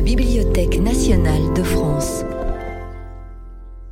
[0.00, 2.24] la Bibliothèque nationale de France.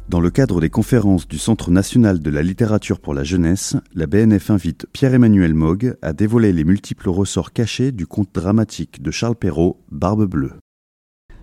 [0.08, 4.06] Dans le cadre des conférences du Centre national de la littérature pour la jeunesse, la
[4.06, 9.36] BNF invite Pierre-Emmanuel Mogg à dévoiler les multiples ressorts cachés du conte dramatique de Charles
[9.36, 10.52] Perrault, Barbe Bleue.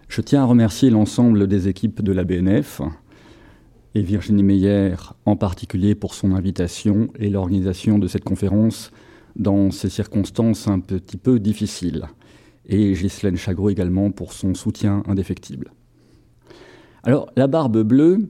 [0.07, 2.81] Je tiens à remercier l'ensemble des équipes de la BNF
[3.93, 4.95] et Virginie Meyer
[5.27, 8.89] en particulier pour son invitation et l'organisation de cette conférence
[9.35, 12.07] dans ces circonstances un petit peu difficiles.
[12.67, 15.71] Et Ghislaine Chagro également pour son soutien indéfectible.
[17.03, 18.27] Alors, la barbe bleue,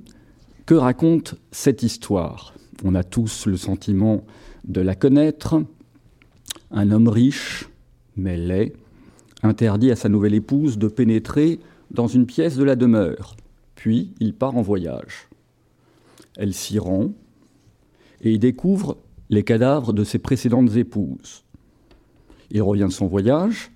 [0.66, 2.54] que raconte cette histoire?
[2.84, 4.26] On a tous le sentiment
[4.66, 5.64] de la connaître.
[6.72, 7.70] Un homme riche,
[8.18, 8.74] mais laid,
[9.44, 11.60] interdit à sa nouvelle épouse de pénétrer
[11.92, 13.38] dans une pièce de la demeure.
[13.76, 15.30] Puis il part en voyage.
[16.36, 17.14] Elle s'y rend
[18.22, 18.98] et y découvre
[19.30, 21.44] les cadavres de ses précédentes épouses.
[22.52, 23.72] Il revient de son voyage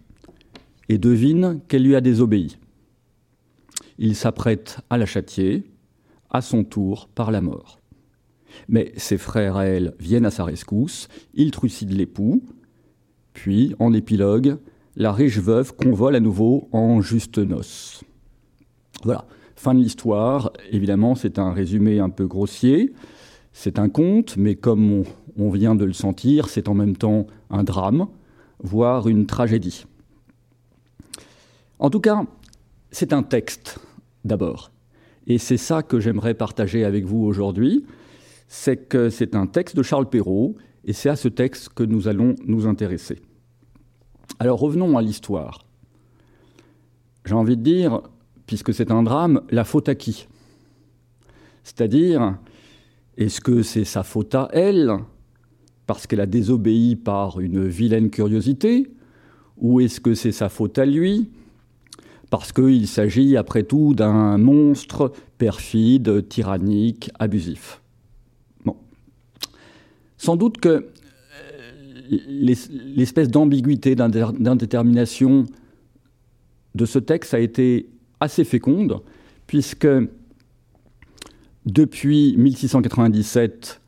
[0.89, 2.57] et devine qu'elle lui a désobéi.
[3.97, 5.71] Il s'apprête à la châtier
[6.29, 7.79] à son tour par la mort.
[8.67, 12.41] Mais ses frères et elle viennent à sa rescousse, ils trucident l'époux,
[13.33, 14.57] puis, en épilogue,
[14.97, 18.03] la riche veuve convole à nouveau en juste noces.
[19.03, 20.51] Voilà, fin de l'histoire.
[20.71, 22.91] Évidemment, c'est un résumé un peu grossier.
[23.53, 25.03] C'est un conte, mais comme
[25.37, 28.07] on vient de le sentir, c'est en même temps un drame,
[28.61, 29.85] voire une tragédie.
[31.79, 32.25] En tout cas,
[32.91, 33.79] c'est un texte,
[34.25, 34.69] d'abord.
[35.27, 37.85] Et c'est ça que j'aimerais partager avec vous aujourd'hui,
[38.49, 42.07] c'est que c'est un texte de Charles Perrault, et c'est à ce texte que nous
[42.07, 43.21] allons nous intéresser.
[44.39, 45.65] Alors revenons à l'histoire.
[47.25, 48.01] J'ai envie de dire,
[48.45, 50.27] puisque c'est un drame, la faute à qui?
[51.63, 52.37] C'est-à-dire,
[53.17, 54.97] est-ce que c'est sa faute à elle,
[55.85, 58.91] parce qu'elle a désobéi par une vilaine curiosité,
[59.57, 61.29] ou est-ce que c'est sa faute à lui,
[62.29, 67.81] parce qu'il s'agit après tout d'un monstre perfide, tyrannique, abusif.
[68.65, 68.75] Bon.
[70.17, 70.85] Sans doute que euh,
[72.27, 75.45] l'espèce d'ambiguïté, d'indétermination
[76.75, 77.89] de ce texte a été
[78.19, 79.01] assez féconde,
[79.47, 79.87] puisque
[81.65, 83.81] depuis 1697,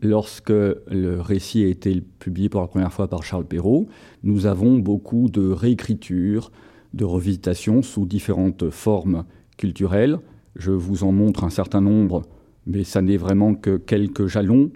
[0.00, 3.88] lorsque le récit a été publié pour la première fois par Charles Perrault,
[4.22, 6.50] nous avons beaucoup de réécritures,
[6.94, 9.24] de revisitation sous différentes formes
[9.56, 10.18] culturelles.
[10.56, 12.22] Je vous en montre un certain nombre,
[12.66, 14.70] mais ça n'est vraiment que quelques jalons,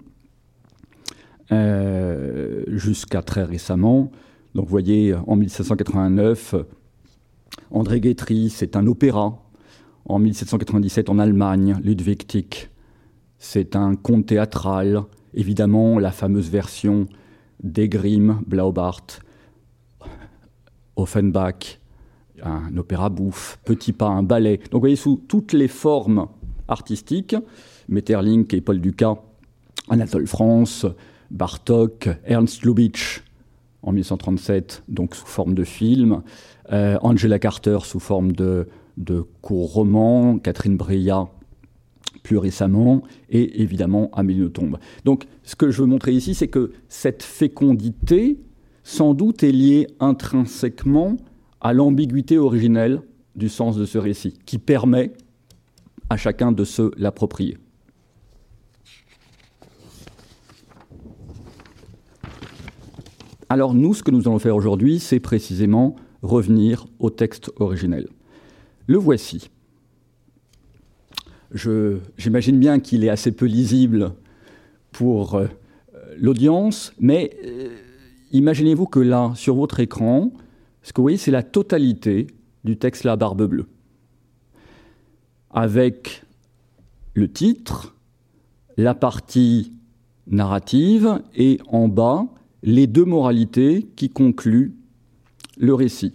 [1.51, 4.11] euh, jusqu'à très récemment.
[4.53, 6.55] Donc vous voyez, en 1789,
[7.71, 9.41] André Guetry, c'est un opéra.
[10.05, 12.69] En 1797, en Allemagne, Ludwig Tieck,
[13.37, 15.03] c'est un conte théâtral.
[15.33, 17.07] Évidemment, la fameuse version
[17.63, 19.05] d'Egrim, Blaubart,
[20.95, 21.78] Offenbach,
[22.43, 24.57] un opéra bouffe, petit pas, un ballet.
[24.57, 26.27] Donc vous voyez, sous toutes les formes
[26.67, 27.35] artistiques,
[27.87, 29.15] Metterlink et Paul Dukas,
[29.89, 30.85] Anatole France,
[31.31, 33.21] Bartok, Ernst Lubitsch
[33.81, 36.21] en 1937, donc sous forme de film,
[36.71, 38.67] euh, Angela Carter sous forme de,
[38.97, 41.27] de court roman, Catherine Breillat
[42.23, 44.77] plus récemment, et évidemment Amélie Nothomb.
[45.05, 48.39] Donc ce que je veux montrer ici, c'est que cette fécondité,
[48.83, 51.15] sans doute, est liée intrinsèquement
[51.61, 53.01] à l'ambiguïté originelle
[53.35, 55.13] du sens de ce récit, qui permet
[56.09, 57.57] à chacun de se l'approprier.
[63.49, 68.07] Alors nous, ce que nous allons faire aujourd'hui, c'est précisément revenir au texte originel.
[68.85, 69.49] Le voici.
[72.17, 74.13] J'imagine bien qu'il est assez peu lisible
[74.91, 75.47] pour euh,
[76.19, 77.69] l'audience, mais euh,
[78.31, 80.31] imaginez-vous que là, sur votre écran,
[80.89, 82.25] ce que vous voyez, c'est la totalité
[82.63, 83.67] du texte La Barbe Bleue.
[85.51, 86.23] Avec
[87.13, 87.95] le titre,
[88.75, 89.71] la partie
[90.25, 92.25] narrative et en bas,
[92.63, 94.73] les deux moralités qui concluent
[95.59, 96.13] le récit.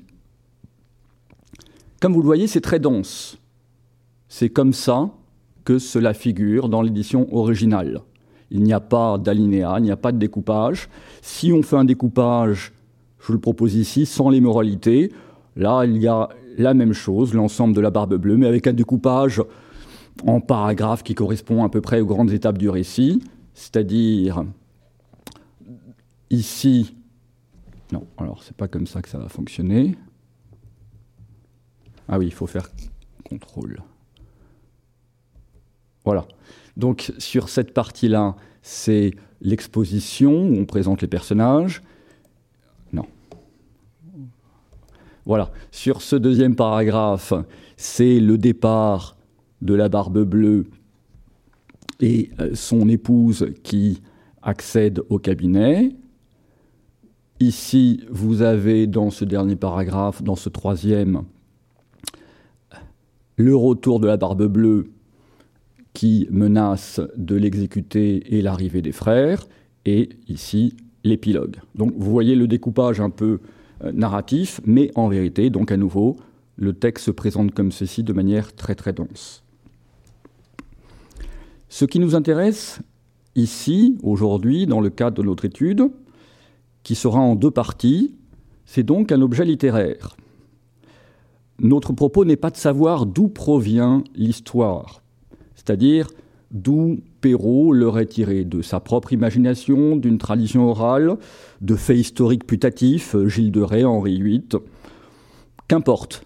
[2.00, 3.38] Comme vous le voyez, c'est très dense.
[4.29, 5.12] C'est comme ça
[5.65, 8.00] que cela figure dans l'édition originale.
[8.50, 10.88] Il n'y a pas d'alinéa, il n'y a pas de découpage.
[11.23, 12.73] Si on fait un découpage
[13.26, 15.12] je le propose ici, sans les moralités.
[15.56, 16.29] Là, il y a
[16.59, 19.43] la même chose, l'ensemble de la barbe bleue, mais avec un découpage
[20.26, 23.23] en paragraphes qui correspond à peu près aux grandes étapes du récit,
[23.55, 24.44] c'est-à-dire
[26.31, 26.94] ici.
[27.93, 29.97] Non, alors c'est pas comme ça que ça va fonctionner.
[32.09, 32.69] Ah oui, il faut faire
[33.29, 33.82] contrôle.
[36.05, 36.27] Voilà.
[36.77, 41.82] Donc sur cette partie-là, c'est l'exposition où on présente les personnages.
[45.26, 47.32] Voilà, sur ce deuxième paragraphe,
[47.76, 49.17] c'est le départ
[49.62, 50.67] de la barbe bleue
[52.00, 54.03] et euh, son épouse qui
[54.43, 55.97] accède au cabinet.
[57.41, 61.25] Ici, vous avez dans ce dernier paragraphe, dans ce troisième,
[63.37, 64.91] le retour de la barbe bleue
[65.94, 69.47] qui menace de l'exécuter et l'arrivée des frères,
[69.87, 71.56] et ici l'épilogue.
[71.75, 73.41] Donc vous voyez le découpage un peu
[73.93, 76.17] narratif, mais en vérité, donc à nouveau,
[76.56, 79.43] le texte se présente comme ceci de manière très très dense.
[81.69, 82.81] Ce qui nous intéresse
[83.35, 85.91] ici, aujourd'hui, dans le cadre de notre étude,
[86.85, 88.15] qui sera en deux parties,
[88.65, 90.17] c'est donc un objet littéraire.
[91.59, 95.03] Notre propos n'est pas de savoir d'où provient l'histoire,
[95.55, 96.09] c'est-à-dire
[96.55, 101.19] d'où Perrault l'aurait tiré de sa propre imagination, d'une tradition orale,
[101.61, 104.49] de faits historiques putatifs, Gilles de Rais, Henri VIII.
[105.69, 106.25] Qu'importe,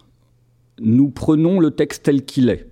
[0.80, 2.70] nous prenons le texte tel qu'il est,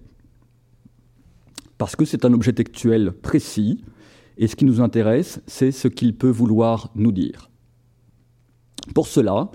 [1.79, 3.83] parce que c'est un objet textuel précis,
[4.39, 7.51] et ce qui nous intéresse, c'est ce qu'il peut vouloir nous dire.
[8.95, 9.51] Pour cela,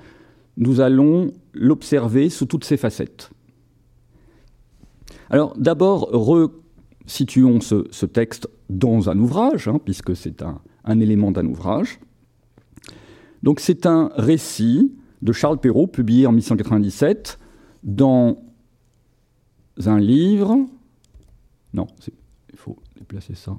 [0.57, 3.29] nous allons l'observer sous toutes ses facettes.
[5.29, 6.09] Alors d'abord,
[7.11, 11.99] resituons ce, texte dans un ouvrage, hein, puisque c'est un, un, élément d'un ouvrage.
[13.43, 17.37] Donc c'est un récit de Charles Perrault, publié en 1897,
[17.83, 18.41] dans
[19.85, 20.57] un livre.
[21.73, 21.87] Non,
[22.53, 23.57] il faut déplacer ça.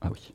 [0.00, 0.32] Ah oui.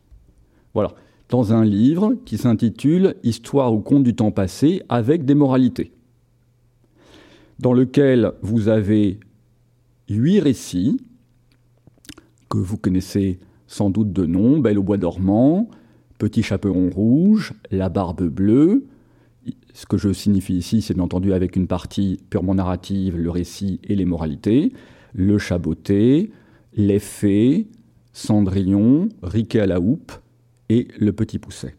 [0.74, 0.94] Voilà
[1.30, 5.92] dans un livre qui s'intitule Histoire ou conte du temps passé avec des moralités,
[7.60, 9.20] dans lequel vous avez
[10.10, 11.00] huit récits
[12.50, 15.70] que vous connaissez sans doute de nom Belle au bois dormant,
[16.18, 18.86] Petit chaperon rouge, La barbe bleue.
[19.74, 23.80] Ce que je signifie ici, c'est bien entendu avec une partie purement narrative, le récit
[23.84, 24.74] et les moralités.
[25.14, 26.32] Le chaboté,
[26.74, 27.68] Les fées,
[28.14, 30.12] Cendrillon, Riquet à la houppe,
[30.70, 31.76] et Le Petit Pousset.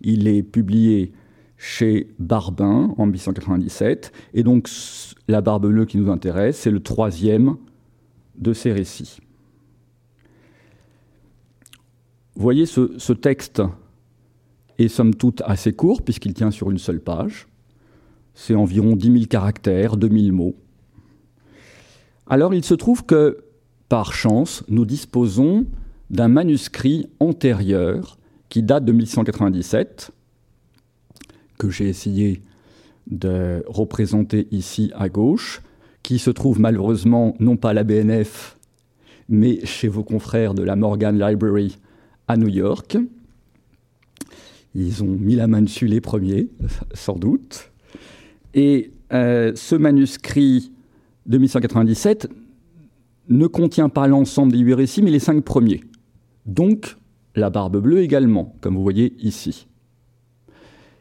[0.00, 1.12] Il est publié
[1.64, 4.68] chez Barbin en 1897, et donc
[5.28, 7.56] La Barbe Bleue qui nous intéresse, c'est le troisième
[8.36, 9.16] de ces récits.
[12.36, 13.62] Vous voyez, ce, texte
[14.78, 17.46] est somme toute assez court, puisqu'il tient sur une seule page.
[18.34, 20.56] C'est environ 10 000 caractères, 2000 mots.
[22.26, 23.38] Alors il se trouve que,
[23.88, 25.64] par chance, nous disposons
[26.10, 28.18] d'un manuscrit antérieur
[28.50, 30.12] qui date de 1197,
[31.58, 32.42] que j'ai essayé
[33.06, 35.62] de représenter ici à gauche,
[36.02, 38.56] qui se trouve malheureusement non pas à la BNF,
[39.28, 41.78] mais chez vos confrères de la Morgan Library
[42.28, 42.98] à New York.
[44.74, 46.48] Ils ont mis la main dessus les premiers,
[46.94, 47.70] sans doute.
[48.54, 50.72] Et euh, ce manuscrit
[51.26, 52.28] de 1197
[53.28, 55.82] ne contient pas l'ensemble des huit récits, mais les cinq premiers.
[56.46, 56.96] Donc,
[57.34, 59.66] la barbe bleue également, comme vous voyez ici.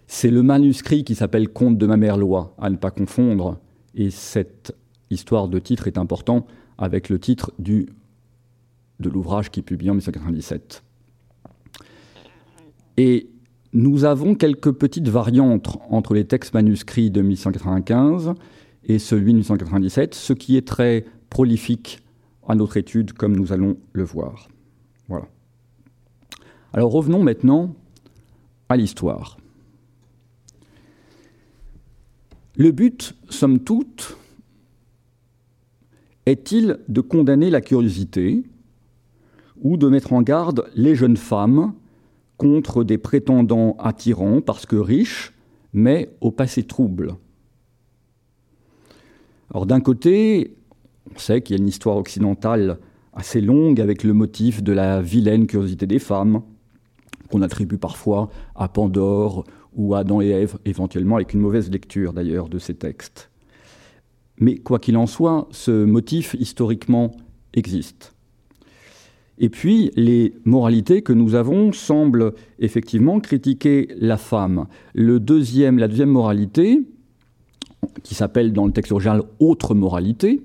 [0.07, 3.59] C'est le manuscrit qui s'appelle Conte de ma mère loi, à ne pas confondre,
[3.95, 4.75] et cette
[5.09, 6.45] histoire de titre est important
[6.77, 7.85] avec le titre de
[8.99, 10.83] l'ouvrage qui est publié en 1997.
[12.97, 13.29] Et
[13.73, 18.33] nous avons quelques petites variantes entre les textes manuscrits de 1195
[18.85, 22.03] et celui de 1897, ce qui est très prolifique
[22.47, 24.47] à notre étude, comme nous allons le voir.
[25.07, 25.27] Voilà.
[26.73, 27.73] Alors revenons maintenant
[28.69, 29.37] à l'histoire.
[32.55, 34.15] Le but, somme toute,
[36.27, 38.43] est-il de condamner la curiosité
[39.61, 41.73] ou de mettre en garde les jeunes femmes
[42.37, 45.33] contre des prétendants attirants parce que riches,
[45.73, 47.15] mais au passé trouble
[49.49, 50.55] Alors d'un côté,
[51.13, 52.77] on sait qu'il y a une histoire occidentale
[53.13, 56.41] assez longue avec le motif de la vilaine curiosité des femmes,
[57.31, 59.43] qu'on attribue parfois à Pandore
[59.75, 63.29] ou Adam et Ève, éventuellement avec une mauvaise lecture d'ailleurs de ces textes.
[64.39, 67.11] Mais quoi qu'il en soit, ce motif historiquement
[67.53, 68.13] existe.
[69.39, 74.67] Et puis, les moralités que nous avons semblent effectivement critiquer la femme.
[74.93, 76.81] Le deuxième, la deuxième moralité,
[78.03, 80.41] qui s'appelle dans le texte original autre moralité,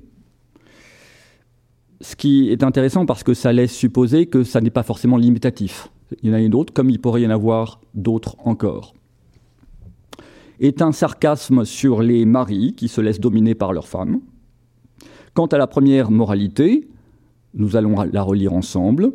[2.01, 5.91] ce qui est intéressant parce que ça laisse supposer que ça n'est pas forcément limitatif
[6.23, 8.95] il y en a d'autres, comme il pourrait y en avoir d'autres encore.
[10.61, 14.21] Est un sarcasme sur les maris qui se laissent dominer par leurs femmes.
[15.35, 16.89] Quant à la première moralité,
[17.55, 19.13] nous allons la relire ensemble.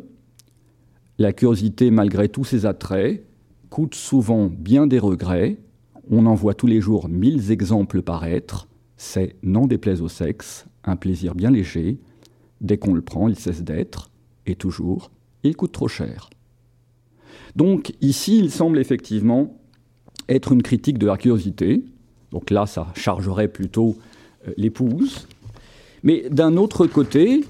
[1.18, 3.26] La curiosité, malgré tous ses attraits,
[3.68, 5.58] coûte souvent bien des regrets.
[6.10, 8.68] On en voit tous les jours mille exemples paraître.
[8.96, 11.98] C'est, n'en déplaise au sexe, un plaisir bien léger.
[12.60, 14.10] Dès qu'on le prend, il cesse d'être,
[14.46, 15.10] et toujours,
[15.42, 16.30] il coûte trop cher.
[17.56, 19.56] Donc ici, il semble effectivement
[20.28, 21.82] être une critique de la curiosité.
[22.32, 23.96] Donc là, ça chargerait plutôt
[24.46, 25.26] euh, l'épouse.
[26.02, 27.44] Mais d'un autre côté,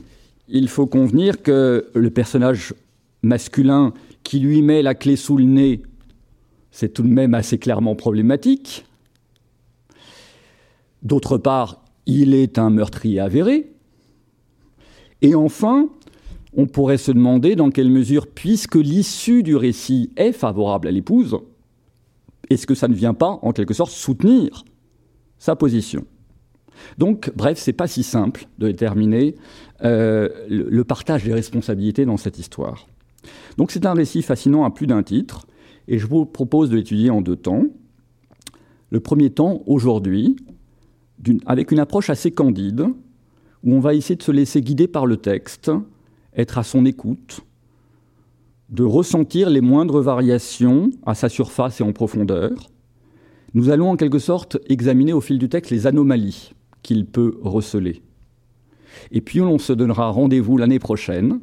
[0.49, 2.75] il faut convenir que le personnage
[3.23, 5.83] masculin qui lui met la clé sous le nez,
[6.71, 8.85] c'est tout de même assez clairement problématique.
[11.03, 13.71] D'autre part, il est un meurtrier avéré.
[15.23, 15.89] Et enfin,
[16.57, 21.39] on pourrait se demander dans quelle mesure, puisque l'issue du récit est favorable à l'épouse,
[22.51, 24.65] est-ce que ça ne vient pas, en quelque sorte, soutenir
[25.39, 26.05] sa position
[26.99, 29.35] Donc, bref, c'est pas si simple de déterminer
[29.83, 32.87] euh, le, partage des responsabilités dans cette histoire.
[33.57, 35.47] Donc, c'est un récit fascinant à plus d'un titre,
[35.89, 37.65] et je vous propose de l'étudier en deux temps.
[38.91, 40.37] Le premier temps, aujourd'hui,
[41.47, 42.87] avec une approche assez candide,
[43.63, 45.71] où on va essayer de se laisser guider par le texte,
[46.37, 47.41] être à son écoute,
[48.75, 52.51] de ressentir les moindres variations à sa surface et en profondeur.
[53.55, 58.03] Nous allons en quelque sorte examiner au fil du texte les anomalies qu'il peut receler.
[59.13, 61.39] Et puis on se donnera rendez-vous l'année prochaine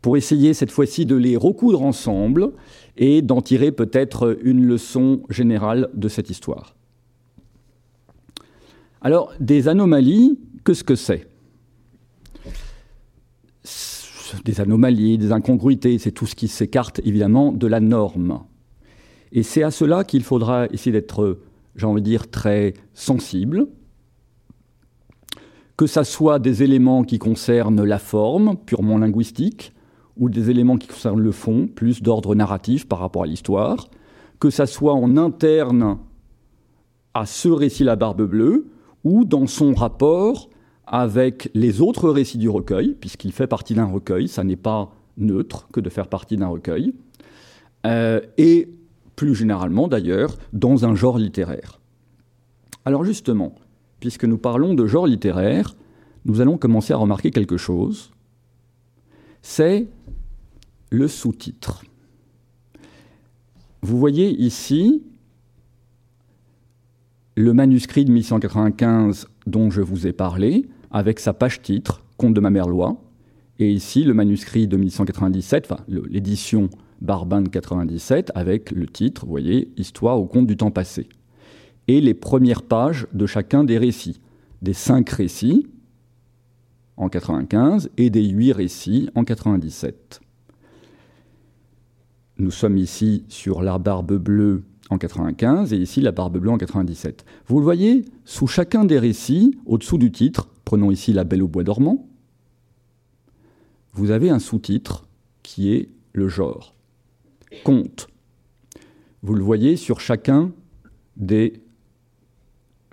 [0.00, 2.52] pour essayer cette fois-ci de les recoudre ensemble
[2.96, 6.74] et d'en tirer peut-être une leçon générale de cette histoire.
[9.02, 11.29] Alors, des anomalies, qu'est-ce que c'est?
[14.44, 18.40] Des anomalies, des incongruités, c'est tout ce qui s'écarte évidemment de la norme.
[19.32, 21.38] Et c'est à cela qu'il faudra essayer d'être,
[21.76, 23.66] j'ai envie de dire, très sensible,
[25.76, 29.72] que ce soit des éléments qui concernent la forme, purement linguistique,
[30.16, 33.88] ou des éléments qui concernent le fond, plus d'ordre narratif par rapport à l'histoire,
[34.38, 35.98] que ça soit en interne
[37.14, 38.70] à ce récit La Barbe Bleue,
[39.04, 40.50] ou dans son rapport
[40.90, 45.68] avec les autres récits du recueil, puisqu'il fait partie d'un recueil, ça n'est pas neutre
[45.72, 46.92] que de faire partie d'un recueil,
[47.86, 48.68] euh, et
[49.14, 51.80] plus généralement d'ailleurs dans un genre littéraire.
[52.84, 53.54] Alors justement,
[54.00, 55.76] puisque nous parlons de genre littéraire,
[56.24, 58.10] nous allons commencer à remarquer quelque chose,
[59.42, 59.86] c'est
[60.90, 61.84] le sous-titre.
[63.82, 65.04] Vous voyez ici
[67.36, 72.40] le manuscrit de 1195 dont je vous ai parlé, avec sa page titre, Conte de
[72.40, 73.00] ma mère loi,
[73.58, 76.68] et ici le manuscrit de 1197, enfin l'édition
[77.00, 81.08] Barbin de 97, avec le titre, vous voyez, Histoire au conte du temps passé.
[81.88, 84.20] Et les premières pages de chacun des récits,
[84.62, 85.66] des cinq récits
[86.96, 90.20] en 95 et des huit récits en 97.
[92.38, 96.58] Nous sommes ici sur la barbe bleue en 95 et ici la barbe bleue en
[96.58, 97.24] 97.
[97.46, 101.48] Vous le voyez, sous chacun des récits, au-dessous du titre, prenons ici La Belle au
[101.48, 102.06] bois dormant,
[103.92, 105.04] vous avez un sous-titre
[105.42, 106.76] qui est le genre.
[107.64, 108.06] Conte.
[109.24, 110.52] Vous le voyez sur chacun
[111.16, 111.54] des.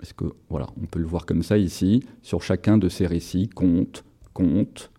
[0.02, 3.48] Est-ce que voilà, on peut le voir comme ça ici, sur chacun de ces récits,
[3.48, 4.90] conte, conte,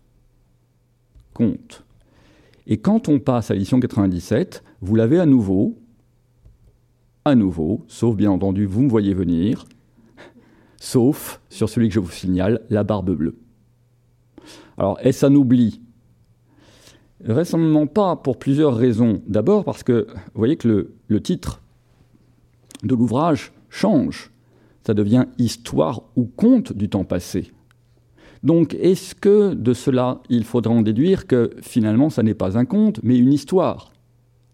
[1.34, 1.84] conte.
[2.66, 5.76] Et quand on passe à l'édition 97, vous l'avez à nouveau
[7.26, 9.66] à nouveau, sauf bien entendu, vous me voyez venir,
[10.80, 13.36] sauf sur celui que je vous signale, la barbe bleue.
[14.76, 15.80] Alors, est-ce un oubli?
[17.22, 19.22] Récemment pas, pour plusieurs raisons.
[19.28, 21.62] D'abord parce que vous voyez que le, le titre
[22.82, 24.30] de l'ouvrage change.
[24.84, 27.52] Ça devient histoire ou conte du temps passé.
[28.42, 32.64] Donc, est-ce que de cela, il faudra en déduire que finalement, ça n'est pas un
[32.64, 33.92] conte, mais une histoire,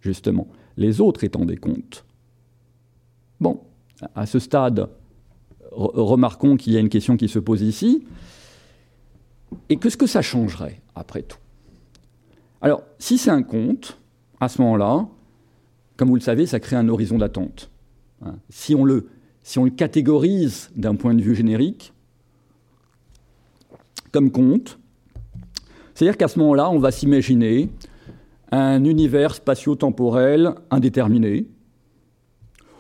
[0.01, 2.05] justement, les autres étant des contes
[3.41, 3.61] Bon,
[4.17, 4.89] à ce stade,
[5.77, 8.05] remarquons qu'il y a une question qui se pose ici.
[9.69, 11.39] Et qu'est-ce que ça changerait, après tout?
[12.61, 13.99] Alors, si c'est un conte,
[14.41, 15.07] à ce moment-là,
[15.97, 17.71] comme vous le savez, ça crée un horizon d'attente.
[18.25, 18.37] Hein.
[18.51, 19.09] Si, on le,
[19.43, 21.93] si on le catégorise d'un point de vue générique,
[24.13, 24.79] comme conte,
[25.95, 27.71] c'est-à-dire qu'à ce moment-là, on va s'imaginer
[28.51, 31.47] un univers spatio-temporel indéterminé,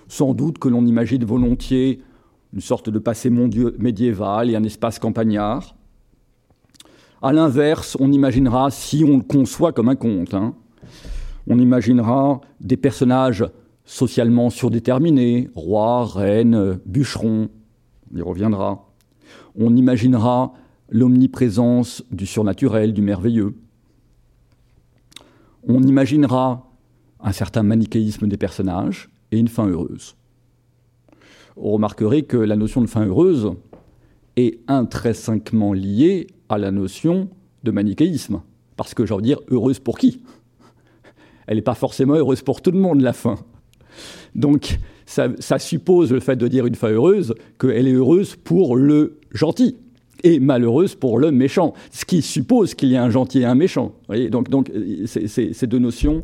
[0.08, 2.00] sans doute que l'on imagine volontiers
[2.56, 5.76] une sorte de passé médiéval et un espace campagnard.
[7.20, 10.54] À l'inverse, on imaginera, si on le conçoit comme un conte, hein,
[11.46, 13.44] on imaginera des personnages
[13.84, 17.50] socialement surdéterminés, rois, reines, bûcherons,
[18.10, 18.88] on y reviendra.
[19.54, 20.54] On imaginera
[20.88, 23.54] l'omniprésence du surnaturel, du merveilleux.
[25.68, 26.70] On imaginera
[27.20, 30.16] un certain manichéisme des personnages et une fin heureuse.
[31.56, 33.52] Vous remarquerez que la notion de fin heureuse
[34.36, 37.28] est intrinsèquement liée à la notion
[37.64, 38.42] de manichéisme.
[38.76, 40.20] Parce que, j'ai envie dire, heureuse pour qui?
[41.46, 43.36] Elle n'est pas forcément heureuse pour tout le monde, la fin.
[44.34, 49.18] Donc, ça, suppose le fait de dire une fin heureuse qu'elle est heureuse pour le
[49.32, 49.76] gentil
[50.24, 53.54] et malheureuse pour le méchant, ce qui suppose qu'il y a un gentil et un
[53.54, 53.92] méchant.
[54.30, 54.72] Donc, donc
[55.06, 56.22] ces deux notions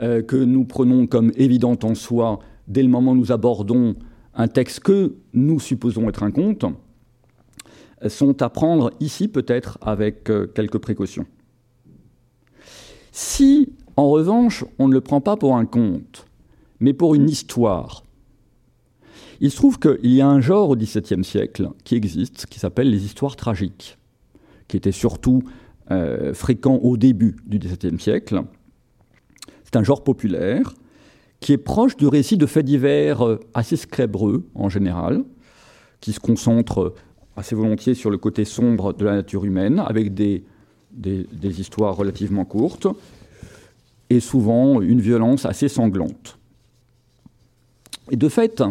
[0.00, 3.94] euh, que nous prenons comme évidentes en soi dès le moment où nous abordons
[4.34, 6.64] un texte que nous supposons être un conte,
[8.08, 11.26] sont à prendre ici peut-être avec euh, quelques précautions.
[13.12, 16.26] Si, en revanche, on ne le prend pas pour un conte,
[16.80, 18.02] mais pour une histoire,
[19.40, 22.90] il se trouve qu'il y a un genre au XVIIe siècle qui existe, qui s'appelle
[22.90, 23.98] les histoires tragiques,
[24.68, 25.42] qui était surtout
[25.90, 28.42] euh, fréquent au début du XVIIe siècle.
[29.64, 30.74] C'est un genre populaire
[31.42, 35.24] qui est proche du récit de faits divers euh, assez scrébreux en général,
[36.00, 36.94] qui se concentre
[37.36, 40.44] assez volontiers sur le côté sombre de la nature humaine, avec des,
[40.92, 42.86] des, des histoires relativement courtes,
[44.08, 46.38] et souvent une violence assez sanglante.
[48.10, 48.62] Et de fait,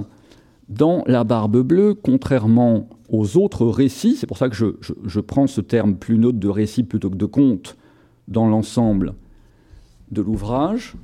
[0.70, 5.62] dans La Barbe Bleue, contrairement aux autres récits, c'est pour ça que je, prends ce
[5.62, 7.76] terme plus neutre de récit plutôt que de conte
[8.28, 9.16] dans l'ensemble
[10.12, 10.96] de l'ouvrage,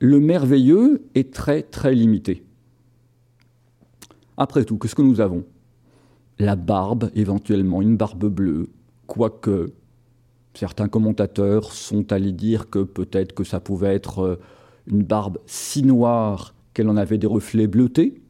[0.00, 2.44] le merveilleux est très très limité.
[4.36, 5.44] Après tout, qu'est-ce que nous avons?
[6.38, 8.68] La barbe, éventuellement, une barbe bleue,
[9.06, 9.72] quoique
[10.54, 14.40] certains commentateurs sont allés dire que peut-être que ça pouvait être euh,
[14.86, 18.22] une barbe si noire qu'elle en avait des reflets bleutés.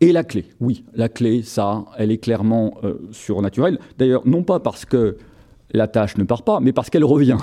[0.00, 3.80] Et la clé, oui, la clé, ça, elle est clairement euh, surnaturelle.
[3.98, 5.16] D'ailleurs, non pas parce que
[5.72, 7.38] la tâche ne part pas, mais parce qu'elle revient.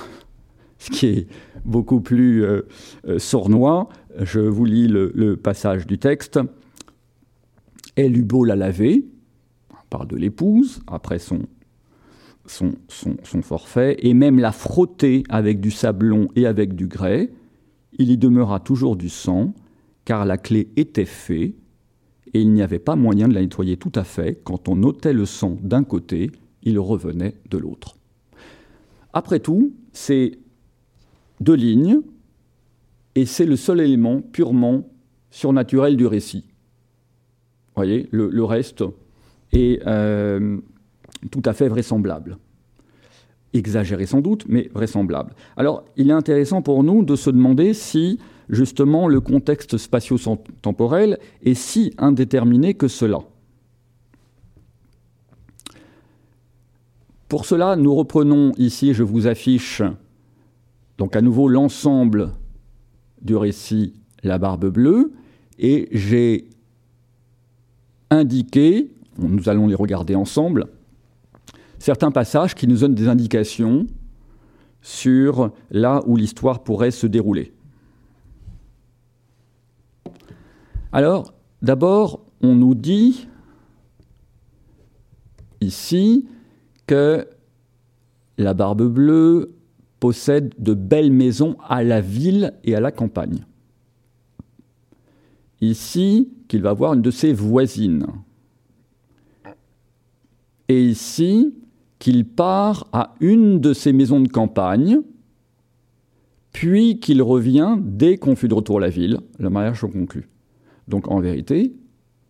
[0.77, 1.27] Ce qui est
[1.63, 2.61] beaucoup plus euh,
[3.07, 3.89] euh, sournois.
[4.19, 6.39] Je vous lis le, passage du texte.
[7.95, 9.05] Elle eut beau la laver,
[9.71, 11.43] on parle de l'épouse, après son,
[12.45, 17.31] son, son, forfait, et même la frotter avec du sablon et avec du grès,
[17.97, 19.53] il y demeura toujours du sang,
[20.03, 21.55] car la clé était faite,
[22.33, 24.41] et il n'y avait pas moyen de la nettoyer tout à fait.
[24.43, 26.31] Quand on ôtait le sang d'un côté,
[26.63, 27.95] il revenait de l'autre.
[29.13, 30.37] Après tout, c'est
[31.39, 32.01] deux lignes,
[33.15, 34.83] et c'est le seul élément purement
[35.31, 36.45] surnaturel du récit.
[36.47, 38.83] Vous voyez, le, reste
[39.51, 40.57] est euh,
[41.31, 42.37] tout à fait vraisemblable.
[43.53, 45.33] Exagéré sans doute, mais vraisemblable.
[45.57, 48.19] Alors, il est intéressant pour nous de se demander si
[48.49, 53.19] justement le contexte spatio-temporel est si indéterminé que cela.
[57.27, 59.81] Pour cela, nous reprenons ici, je vous affiche
[60.97, 62.31] donc à nouveau l'ensemble
[63.21, 65.13] du récit La Barbe Bleue,
[65.57, 66.49] et j'ai
[68.09, 70.67] indiqué, nous allons les regarder ensemble,
[71.79, 73.87] certains passages qui nous donnent des indications
[74.81, 77.51] sur là où l'histoire pourrait se dérouler.
[80.91, 83.27] Alors, d'abord, on nous dit
[85.59, 86.25] ici
[86.85, 87.27] que
[88.37, 89.54] la Barbe Bleue
[90.05, 93.43] possède de belles maisons à la ville et à la campagne.
[95.61, 98.05] Ici, qu'il va voir une de ses voisines.
[100.69, 101.55] Et ici,
[101.97, 104.99] qu'il part à une de ses maisons de campagne,
[106.51, 110.29] puis qu'il revient dès qu'on fut de retour à la ville, le mariage conclu.
[110.87, 111.73] Donc en vérité,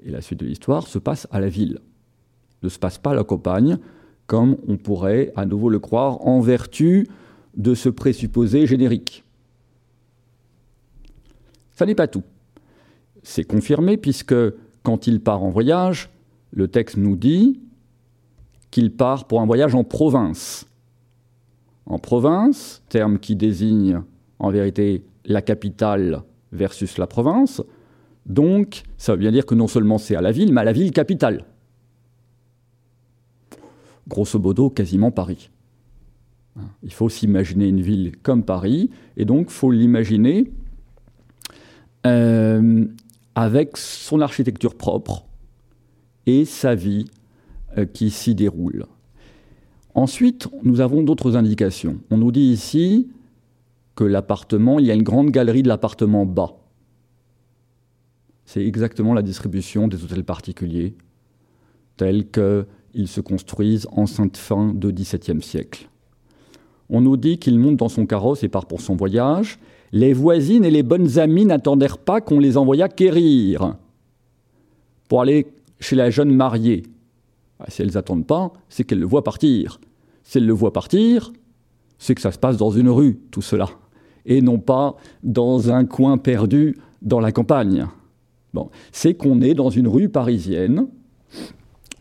[0.01, 1.79] et la suite de l'histoire se passe à la ville,
[2.63, 3.79] ne se passe pas à la campagne,
[4.27, 7.09] comme on pourrait à nouveau le croire en vertu
[7.55, 9.23] de ce présupposé générique.
[11.71, 12.23] Ça n'est pas tout.
[13.23, 14.35] C'est confirmé puisque
[14.83, 16.09] quand il part en voyage,
[16.51, 17.59] le texte nous dit
[18.71, 20.67] qu'il part pour un voyage en province.
[21.85, 24.01] En province, terme qui désigne
[24.39, 27.61] en vérité la capitale versus la province,
[28.25, 30.73] donc, ça veut bien dire que non seulement c'est à la ville, mais à la
[30.73, 31.45] ville capitale.
[34.07, 35.49] Grosso modo, quasiment Paris.
[36.83, 40.51] Il faut s'imaginer une ville comme Paris, et donc il faut l'imaginer
[42.05, 42.85] euh,
[43.35, 45.25] avec son architecture propre
[46.25, 47.05] et sa vie
[47.77, 48.85] euh, qui s'y déroule.
[49.93, 51.99] Ensuite, nous avons d'autres indications.
[52.09, 53.09] On nous dit ici
[53.95, 56.57] que l'appartement, il y a une grande galerie de l'appartement bas.
[58.45, 60.95] C'est exactement la distribution des hôtels particuliers
[61.97, 65.89] tels qu'ils se construisent en sainte fin de XVIIe siècle.
[66.89, 69.59] On nous dit qu'il monte dans son carrosse et part pour son voyage.
[69.91, 73.75] Les voisines et les bonnes amies n'attendèrent pas qu'on les envoyât quérir
[75.07, 75.47] pour aller
[75.79, 76.83] chez la jeune mariée.
[77.59, 79.79] Ah, si elles n'attendent pas, c'est qu'elles le voient partir.
[80.23, 81.31] Si elles le voient partir,
[81.97, 83.69] c'est que ça se passe dans une rue, tout cela,
[84.25, 87.87] et non pas dans un coin perdu dans la campagne.
[88.91, 90.87] C'est qu'on est dans une rue parisienne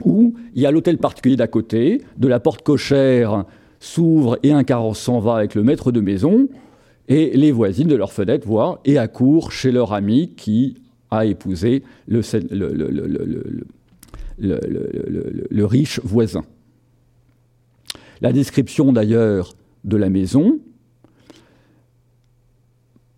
[0.05, 3.45] où il y a l'hôtel particulier d'à côté, de la porte cochère
[3.85, 6.49] s'ouvre et un carrosse s'en va avec le maître de maison,
[7.09, 10.77] et les voisines de leur fenêtre voient et accourent chez leur ami qui
[11.11, 12.23] a épousé le,
[14.39, 16.45] le riche voisin.
[18.23, 20.59] La description d'ailleurs de la maison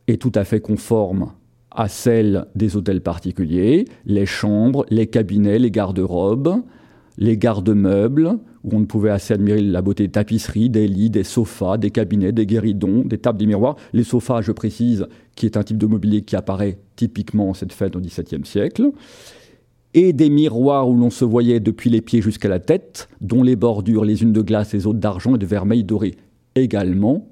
[0.09, 1.33] est tout à fait conforme
[1.71, 6.63] à celle des hôtels particuliers, les chambres, les cabinets, les garde-robes,
[7.19, 11.23] les garde-meubles, où on ne pouvait assez admirer la beauté des tapisseries, des lits, des
[11.23, 13.77] sofas, des cabinets, des guéridons, des tables, des miroirs.
[13.93, 17.73] Les sofas, je précise, qui est un type de mobilier qui apparaît typiquement en cette
[17.73, 18.91] fête au XVIIe siècle.
[19.95, 23.57] Et des miroirs où l'on se voyait depuis les pieds jusqu'à la tête, dont les
[23.57, 26.17] bordures, les unes de glace, les autres d'argent et de vermeil doré.
[26.57, 27.29] Également,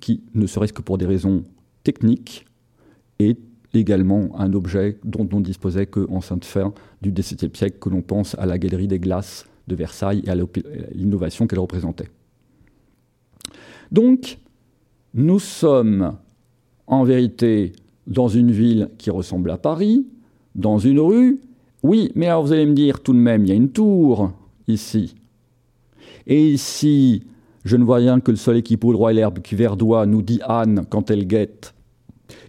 [0.00, 1.44] qui, ne serait-ce que pour des raisons
[1.84, 2.46] techniques,
[3.18, 3.38] est
[3.74, 8.46] également un objet dont on disposait qu'en Sainte-Fin du XVIIe siècle, que l'on pense à
[8.46, 10.34] la galerie des glaces de Versailles et à
[10.94, 12.08] l'innovation qu'elle représentait.
[13.90, 14.38] Donc,
[15.14, 16.16] nous sommes
[16.86, 17.72] en vérité
[18.06, 20.06] dans une ville qui ressemble à Paris,
[20.54, 21.40] dans une rue.
[21.82, 24.32] Oui, mais alors vous allez me dire tout de même, il y a une tour
[24.68, 25.14] ici.
[26.26, 27.24] Et ici,
[27.64, 30.84] je ne vois rien que le soleil qui poudroie l'herbe qui verdoie, nous dit Anne
[30.88, 31.74] quand elle guette.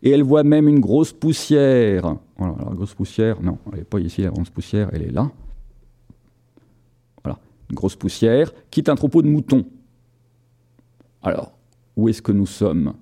[0.01, 2.15] Et elle voit même une grosse poussière.
[2.37, 5.31] Voilà, la grosse poussière, non, elle n'est pas ici, la grosse poussière, elle est là
[7.73, 9.65] grosse poussière, quitte un troupeau de moutons.
[11.21, 11.53] Alors,
[11.95, 12.93] où est-ce que nous sommes?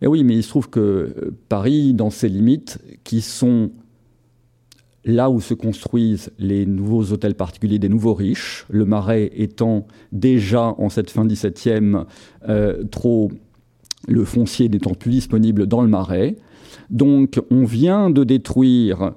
[0.00, 3.70] Eh oui, mais il se trouve que euh, Paris, dans ses limites, qui sont
[5.04, 10.74] là où se construisent les nouveaux hôtels particuliers des nouveaux riches, le Marais étant déjà
[10.78, 12.04] en cette fin 17e
[12.48, 13.30] euh, trop
[14.06, 16.36] le foncier n'étant plus disponible dans le Marais.
[16.90, 19.12] Donc on vient de détruire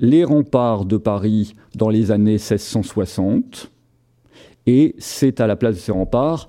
[0.00, 3.70] les remparts de Paris dans les années 1660,
[4.66, 6.48] et c'est à la place de ces remparts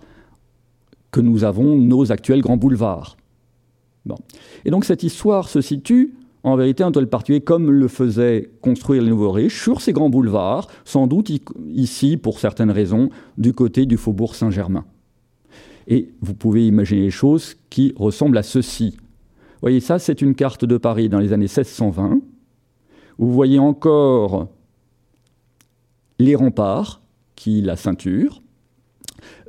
[1.12, 3.18] que nous avons nos actuels grands boulevards.
[4.66, 9.04] Et donc cette histoire se situe en vérité entre le particulier comme le faisait construire
[9.04, 11.32] les nouveaux riches sur ces grands boulevards, sans doute
[11.68, 14.86] ici, pour certaines raisons, du côté du faubourg Saint-Germain.
[15.88, 18.96] Et vous pouvez imaginer les choses qui ressemblent à ceci.
[18.98, 22.22] Vous voyez, ça, c'est une carte de Paris dans les années 1620.
[23.22, 24.48] Vous voyez encore
[26.18, 27.04] les remparts,
[27.36, 28.42] qui la ceinture.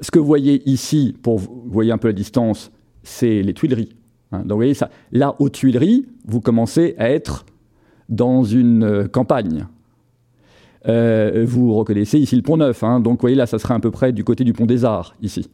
[0.03, 2.71] Ce que vous voyez ici, pour vous voyez un peu la distance,
[3.03, 3.97] c'est les Tuileries.
[4.31, 4.41] Hein.
[4.41, 4.91] donc voyez ça.
[5.11, 7.47] Là, aux Tuileries, vous commencez à être
[8.11, 9.67] dans une euh, campagne.
[10.87, 12.83] Euh, vous reconnaissez ici le Pont Neuf.
[12.83, 13.01] Hein.
[13.01, 15.17] donc vous voyez là, ça serait à peu près du côté du Pont des Arts,
[15.23, 15.49] ici.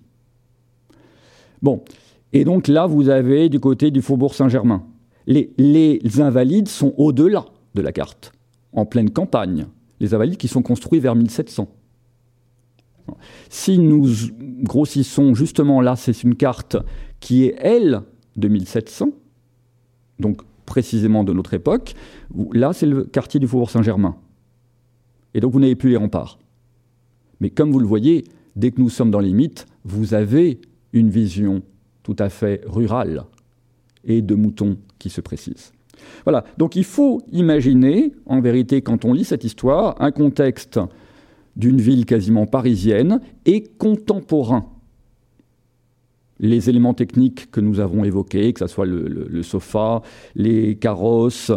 [1.63, 1.85] Bon.
[2.33, 4.83] Et donc là, vous avez du côté du Faubourg Saint-Germain.
[5.29, 7.45] les Invalides sont au-delà
[7.79, 8.33] de la carte,
[8.73, 9.67] en pleine campagne,
[10.01, 11.69] les Invalides qui sont construits vers 1700.
[13.49, 14.07] Si nous
[14.63, 16.77] grossissons justement là, c'est une carte
[17.21, 18.03] qui est, elle,
[18.37, 19.11] de 1700,
[20.19, 21.95] donc précisément de notre époque.
[22.53, 24.17] Là, c'est le quartier du Faubourg Saint-Germain.
[25.33, 26.39] Et donc, vous n'avez plus les remparts.
[27.41, 28.25] Mais comme vous le voyez,
[28.57, 30.61] dès que nous sommes dans les mythes, vous avez
[30.93, 31.63] une vision
[32.03, 33.25] tout à fait rurale
[34.05, 35.73] et de moutons qui se précisent.
[36.25, 40.81] Voilà, donc il faut imaginer, en vérité, quand on lit cette histoire, un contexte
[41.57, 44.67] d'une ville quasiment parisienne et contemporain.
[46.41, 50.03] Les éléments techniques que nous avons évoqués, que ce soit le, sofa,
[50.37, 51.51] les carrosses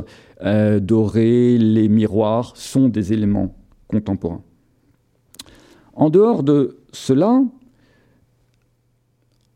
[0.43, 3.55] euh, dorés, les miroirs, sont des éléments
[3.87, 4.41] contemporains.
[5.93, 7.43] En dehors de cela,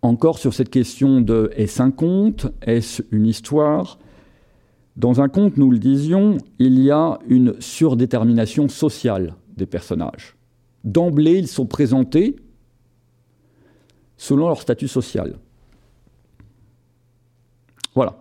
[0.03, 3.97] encore sur cette question de est-ce un conte, est-ce une histoire,
[4.95, 10.35] dans un conte, nous le disions, il y a une surdétermination sociale des personnages.
[10.83, 12.37] D'emblée, ils sont présentés
[14.15, 15.37] selon leur statut social.
[17.93, 18.17] Voilà.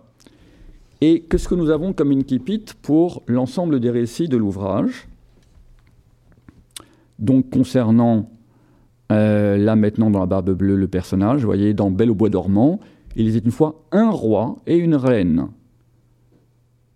[0.99, 5.07] Et qu'est-ce que nous avons comme incipit pour l'ensemble des récits de l'ouvrage?
[7.19, 8.29] Donc concernant,
[9.11, 12.29] euh, là maintenant dans la barbe bleue, le personnage, vous voyez, dans Belle au bois
[12.29, 12.79] dormant,
[13.15, 15.49] il était une fois un roi et une reine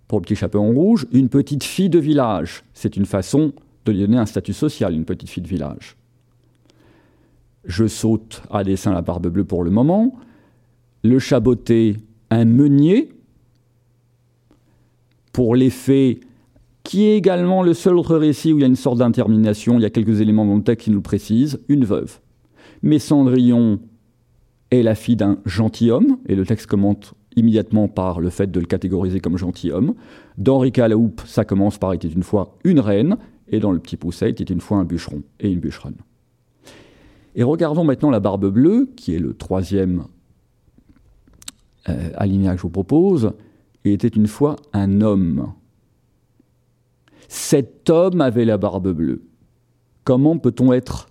[0.10, 2.63] pour le petit chaperon rouge, une petite fille de village.
[2.74, 3.54] C'est une façon
[3.86, 5.95] de lui donner un statut social, une petite fille de village.
[7.63, 10.17] je saute à dessin la barbe bleue pour le moment,
[11.04, 11.98] le chaboté,
[12.32, 13.10] un meunier,
[15.32, 16.19] pour l'effet
[16.84, 19.84] qui est également le seul autre récit où il y a une sorte d'intermination, il
[19.84, 22.19] y a quelques éléments dans le texte qui nous précisent, une veuve.
[22.82, 23.80] Mais Cendrillon
[24.72, 28.65] est la fille d'un gentilhomme, et le texte commente immédiatement par le fait de le
[28.65, 29.95] catégoriser comme gentilhomme.
[30.38, 33.80] Dans Rica la houppe, ça commence par était une fois une reine, et dans le
[33.80, 35.97] petit pousset, était une fois un bûcheron et une bûcheronne.
[37.36, 40.06] Et regardons maintenant la barbe bleue, qui est le troisième
[41.88, 43.32] euh, alinéa que je vous propose,
[43.86, 45.54] et était une fois un homme.
[47.28, 49.23] Cet homme avait la barbe bleue.
[50.04, 51.10] Comment peut-on être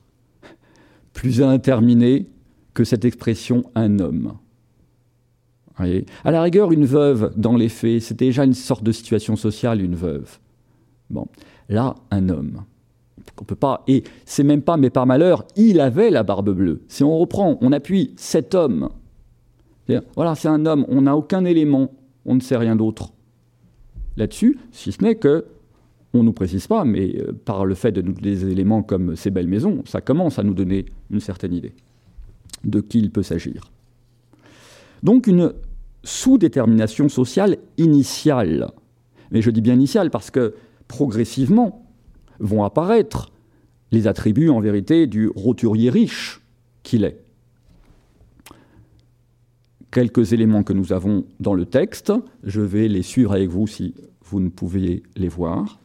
[1.13, 2.29] plus interminé
[2.75, 4.35] que cette expression un homme?
[5.79, 9.81] À la rigueur, une veuve, dans les faits, c'était déjà une sorte de situation sociale,
[9.81, 10.39] une veuve.
[11.11, 11.27] Bon,
[11.69, 12.65] là, un homme.
[13.41, 16.83] On peut pas, et c'est même pas, mais par malheur, il avait la barbe bleue.
[16.89, 18.89] Si on reprend, on appuie cet homme.
[20.17, 21.93] Voilà, c'est un homme, on n'a aucun élément,
[22.27, 23.13] on ne sait rien d'autre
[24.17, 25.47] là-dessus, si ce n'est que
[26.15, 29.15] on ne nous précise pas, mais euh, par le fait de nous des éléments comme
[29.15, 31.75] ces belles maisons, ça commence à nous donner une certaine idée
[32.65, 33.71] de qui il peut s'agir.
[35.03, 35.53] Donc une
[36.05, 38.71] sous-détermination sociale initiale.
[39.31, 40.55] Mais je dis bien initiale parce que
[40.87, 41.87] progressivement
[42.39, 43.31] vont apparaître
[43.91, 46.41] les attributs en vérité du roturier riche
[46.83, 47.23] qu'il est.
[49.91, 52.13] Quelques éléments que nous avons dans le texte,
[52.45, 55.79] je vais les suivre avec vous si vous ne pouviez les voir.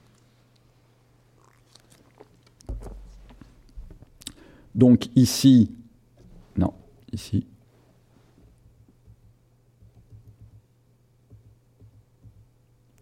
[4.76, 5.71] Donc ici,
[6.58, 6.73] non,
[7.12, 7.45] ici.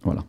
[0.03, 0.23] Voilà.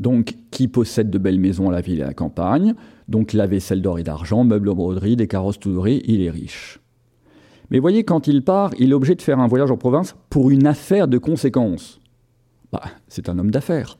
[0.00, 2.74] Donc, qui possède de belles maisons à la ville et à la campagne?
[3.08, 6.30] Donc, la vaisselle d'or et d'argent, meubles en broderie, des carrosses tout dorés, il est
[6.30, 6.80] riche.
[7.70, 10.50] Mais voyez, quand il part, il est obligé de faire un voyage en province pour
[10.50, 12.00] une affaire de conséquence.
[12.72, 13.96] Bah, c'est un homme d'affaires.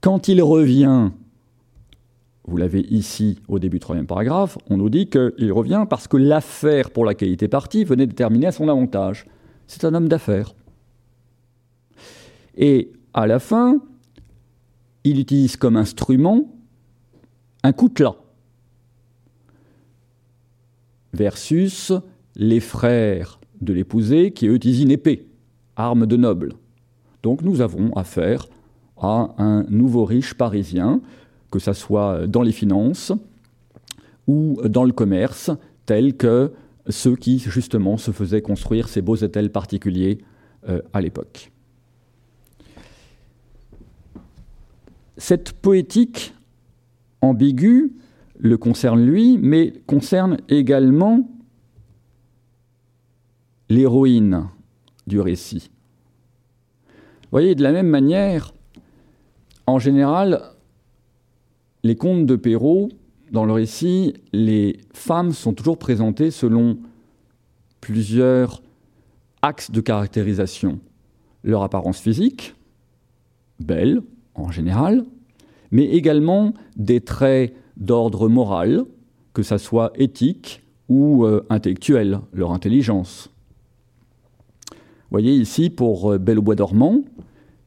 [0.00, 1.10] Quand il revient,
[2.46, 6.16] vous l'avez ici au début du troisième paragraphe, on nous dit qu'il revient parce que
[6.16, 9.26] l'affaire pour laquelle il était parti venait de terminer à son avantage.
[9.66, 10.54] C'est un homme d'affaires.
[12.56, 13.80] Et à la fin,
[15.04, 16.52] il utilise comme instrument
[17.62, 18.16] un coutelas
[21.12, 21.92] versus
[22.34, 25.26] les frères de l'épousée qui eux utilisent une épée,
[25.76, 26.54] arme de noble.
[27.22, 28.46] Donc nous avons affaire
[28.98, 31.00] à un nouveau riche parisien
[31.50, 33.12] que ce soit dans les finances
[34.26, 35.50] ou dans le commerce,
[35.86, 36.52] tels que
[36.88, 40.18] ceux qui, justement, se faisaient construire ces beaux hôtels particuliers
[40.68, 41.50] euh, à l'époque.
[45.16, 46.34] Cette poétique
[47.20, 47.92] ambiguë
[48.38, 51.28] le concerne lui, mais concerne également
[53.68, 54.48] l'héroïne
[55.06, 55.70] du récit.
[57.22, 58.52] Vous voyez, de la même manière,
[59.66, 60.42] en général,
[61.82, 62.90] les contes de Perrault,
[63.30, 66.78] dans le récit, les femmes sont toujours présentées selon
[67.80, 68.62] plusieurs
[69.42, 70.80] axes de caractérisation.
[71.42, 72.54] Leur apparence physique,
[73.60, 74.02] belle
[74.34, 75.04] en général,
[75.70, 78.84] mais également des traits d'ordre moral,
[79.32, 83.30] que ce soit éthique ou euh, intellectuel, leur intelligence.
[84.70, 87.02] Vous voyez ici, pour euh, Belle au bois dormant,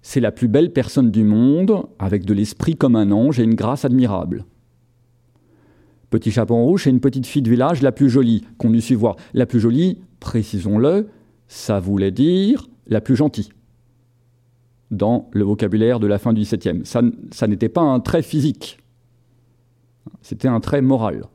[0.01, 3.55] c'est la plus belle personne du monde, avec de l'esprit comme un ange et une
[3.55, 4.45] grâce admirable.
[6.09, 8.95] Petit chaperon rouge, c'est une petite fille de village la plus jolie qu'on eût su
[8.95, 9.15] voir.
[9.33, 11.07] La plus jolie, précisons-le,
[11.47, 13.49] ça voulait dire la plus gentille
[14.91, 16.81] dans le vocabulaire de la fin du XVIIe.
[16.83, 18.79] Ça n'était pas un trait physique,
[20.21, 21.25] c'était un trait moral.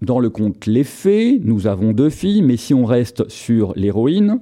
[0.00, 4.40] Dans le conte Les Fées, nous avons deux filles, mais si on reste sur l'héroïne,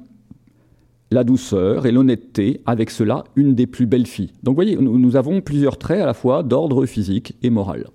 [1.11, 4.33] la douceur et l'honnêteté, avec cela une des plus belles filles.
[4.43, 7.89] Donc vous voyez, nous, avons plusieurs traits à la fois d'ordre physique et moral.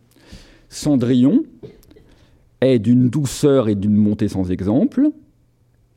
[0.69, 1.43] Cendrillon
[2.61, 5.09] est d'une douceur et d'une montée sans exemple,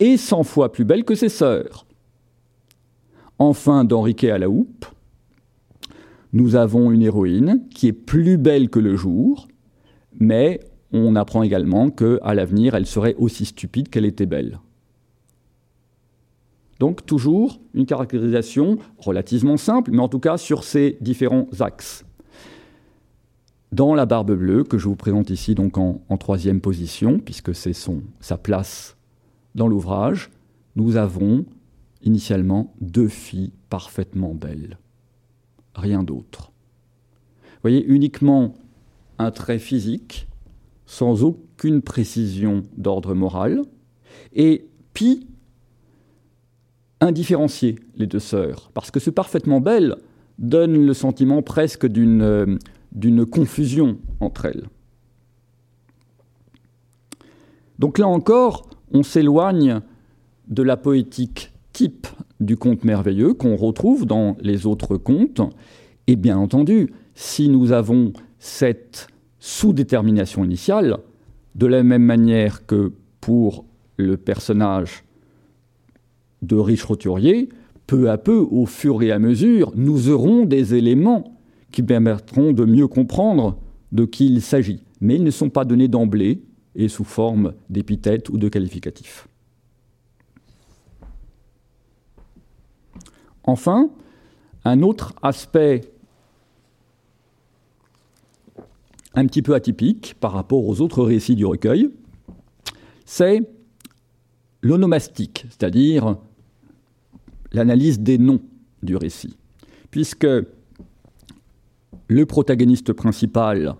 [0.00, 1.86] et cent fois plus belle que ses sœurs.
[3.38, 4.86] Enfin, d'Henriquet à la houppe,
[6.32, 9.48] nous avons une héroïne qui est plus belle que le jour,
[10.20, 10.60] mais
[10.92, 14.58] on apprend également qu'à l'avenir, elle serait aussi stupide qu'elle était belle.
[16.78, 22.04] Donc toujours une caractérisation relativement simple, mais en tout cas sur ces différents axes.
[23.72, 27.74] Dans la barbe bleue, que je vous présente ici donc en, troisième position, puisque c'est
[28.20, 28.96] sa place
[29.54, 30.30] dans l'ouvrage,
[30.76, 31.44] nous avons
[32.02, 34.78] initialement deux filles parfaitement belles.
[35.74, 36.52] Rien d'autre.
[37.62, 38.54] voyez, uniquement
[39.18, 40.28] un trait physique,
[40.86, 43.62] sans aucune précision d'ordre moral,
[44.32, 45.27] et pi
[47.00, 49.96] indifférencié, les deux sœurs, parce que ce parfaitement belle
[50.38, 52.58] donne le sentiment presque d'une
[53.26, 54.68] confusion entre elles.
[57.78, 59.80] Donc là encore, on s'éloigne
[60.48, 62.06] de la poétique type
[62.40, 65.40] du conte merveilleux qu'on retrouve dans les autres contes.
[66.06, 69.08] Et bien entendu, si nous avons cette
[69.38, 70.98] sous-détermination initiale,
[71.54, 73.64] de la même manière que pour
[73.96, 75.04] le personnage
[76.42, 77.48] de riche roturier,
[77.86, 81.38] peu à peu, au fur et à mesure, nous aurons des éléments
[81.72, 83.58] qui permettront de mieux comprendre
[83.92, 84.82] de qui il s'agit.
[85.00, 86.42] Mais ils ne sont pas donnés d'emblée
[86.74, 89.26] et sous forme d'épithètes ou de qualificatifs.
[93.44, 93.90] Enfin,
[94.64, 95.80] un autre aspect
[99.14, 101.90] un petit peu atypique par rapport aux autres récits du recueil,
[103.06, 103.40] c'est
[104.60, 106.18] l'onomastique, c'est-à-dire
[107.52, 108.40] l'analyse des noms
[108.82, 109.36] du récit.
[109.90, 110.26] Puisque
[112.08, 113.74] le protagoniste principal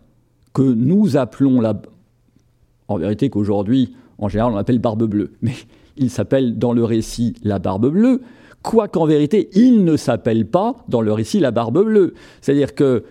[0.52, 1.80] que nous appelons la...
[2.88, 5.54] En vérité qu'aujourd'hui, en général, on l'appelle Barbe Bleue, mais
[5.96, 8.22] il s'appelle dans le récit la Barbe Bleue,
[8.62, 12.14] quoiqu'en vérité, il ne s'appelle pas dans le récit la Barbe Bleue.
[12.40, 13.04] C'est-à-dire que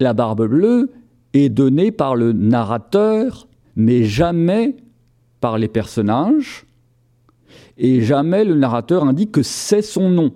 [0.00, 0.90] la Barbe Bleue
[1.32, 4.76] est donnée par le narrateur, mais jamais
[5.40, 6.63] par les personnages,
[7.76, 10.32] et jamais le narrateur indique que c'est son nom.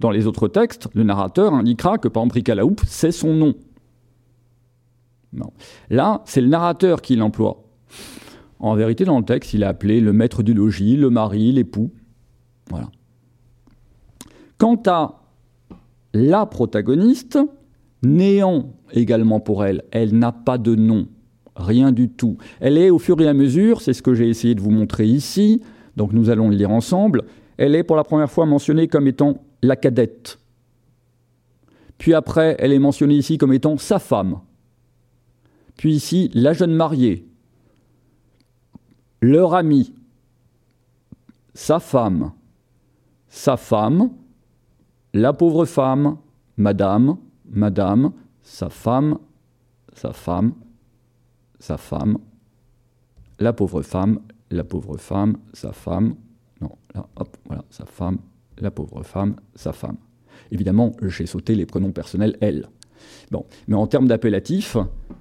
[0.00, 3.54] Dans les autres textes, le narrateur indiquera que par exemple c'est son nom.
[5.90, 7.62] Là, c'est le narrateur qui l'emploie.
[8.58, 11.90] En vérité, dans le texte, il est appelé le maître du logis, le mari, l'époux.
[12.70, 12.88] Voilà.
[14.56, 15.20] Quant à
[16.14, 17.38] la protagoniste,
[18.02, 21.06] néant également pour elle, elle n'a pas de nom,
[21.54, 22.38] rien du tout.
[22.60, 25.06] Elle est au fur et à mesure, c'est ce que j'ai essayé de vous montrer
[25.06, 25.60] ici,
[25.96, 27.24] donc nous allons le lire ensemble,
[27.56, 30.38] elle est pour la première fois mentionnée comme étant la cadette.
[31.98, 34.40] Puis après, elle est mentionnée ici comme étant sa femme.
[35.76, 37.26] Puis ici, la jeune mariée,
[39.22, 39.92] leur ami,
[41.54, 42.32] sa femme,
[43.28, 44.10] sa femme,
[45.14, 46.18] la pauvre femme,
[46.56, 47.16] madame,
[47.50, 49.18] madame, sa femme,
[49.94, 50.52] sa femme,
[51.58, 52.18] sa femme,
[53.38, 56.14] la pauvre femme, la pauvre femme, sa femme,
[56.60, 58.18] non, là, hop, voilà, sa femme,
[58.58, 59.96] la pauvre femme, sa femme.
[60.50, 62.68] Évidemment, j'ai sauté les pronoms personnels elle.
[63.30, 64.72] Bon, mais en termes d'appellatifs,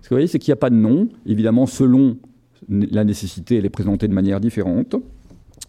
[0.01, 1.09] ce que vous voyez, c'est qu'il n'y a pas de nom.
[1.25, 2.17] Évidemment, selon
[2.69, 4.95] la nécessité, elle est présentée de manière différente.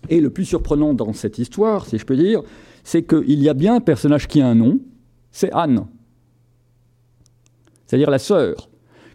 [0.09, 2.43] Et le plus surprenant dans cette histoire, si je peux dire,
[2.85, 4.79] c'est qu'il y a bien un personnage qui a un nom,
[5.31, 5.87] c'est Anne.
[7.87, 8.69] C'est-à-dire la sœur,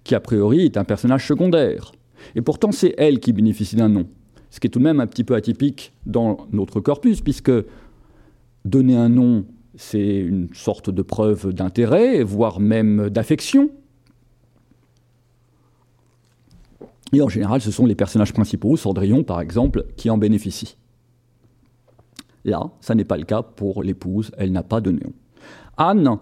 [0.04, 1.92] qui a priori est un personnage secondaire.
[2.36, 4.08] Et pourtant, c'est elle qui bénéficie d'un nom
[4.52, 7.52] ce qui est tout de même un petit peu atypique dans notre corpus, puisque
[8.66, 13.72] donner un nom, c'est une sorte de preuve d'intérêt, voire même d'affection.
[17.14, 20.78] Et en général, ce sont les personnages principaux, Cendrillon par exemple, qui en bénéficient.
[22.44, 25.14] Là, ça n'est pas le cas pour l'épouse, elle n'a pas de nom.
[25.78, 26.18] Anne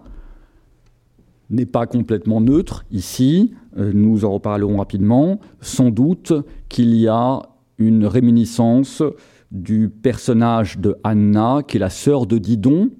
[1.48, 5.40] n'est pas complètement neutre ici, euh, nous en reparlerons rapidement.
[5.60, 6.32] Sans doute
[6.68, 7.42] qu'il y a
[7.80, 9.02] une réminiscence
[9.50, 12.90] du personnage de Anna, qui est la sœur de Didon,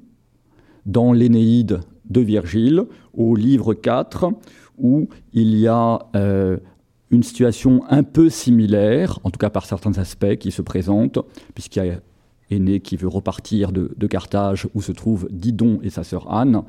[0.87, 4.33] dans l'Énéide de Virgile, au livre 4,
[4.79, 6.57] où il y a euh,
[7.11, 11.19] une situation un peu similaire, en tout cas par certains aspects, qui se présentent,
[11.55, 12.01] puisqu'il y a
[12.51, 16.63] Aîné qui veut repartir de, Carthage, où se trouvent Didon et sa sœur Anne,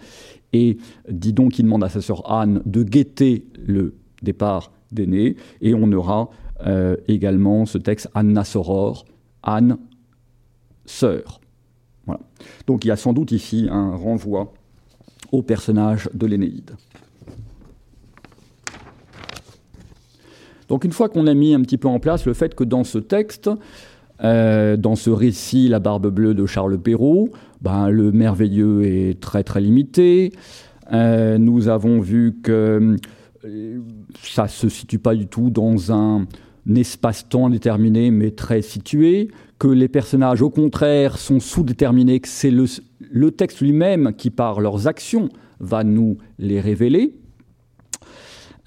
[0.54, 0.78] et
[1.10, 6.30] Didon qui demande à sa sœur Anne de guetter le départ d'Aîné, et on aura
[6.66, 9.06] euh, également ce texte Anna Soror,
[9.44, 9.78] Anne,
[10.86, 11.40] sœur.
[12.06, 12.22] Voilà.
[12.68, 14.54] Donc il y a sans doute ici un renvoi
[15.32, 16.72] au personnage de l'Énéide.
[20.68, 22.84] Donc une fois qu'on a mis un petit peu en place le fait que dans
[22.84, 23.50] ce texte,
[24.24, 27.30] euh, dans ce récit La Barbe Bleue de Charles Perrault,
[27.62, 30.32] ben, le merveilleux est très très limité.
[30.94, 32.96] Euh, nous avons vu que
[34.22, 36.26] ça ne se situe pas du tout dans un
[36.76, 43.32] espace-temps déterminé mais très situé, que les personnages au contraire sont sous-déterminés, que c'est le,
[43.32, 47.16] texte lui-même qui par leurs actions va nous les révéler.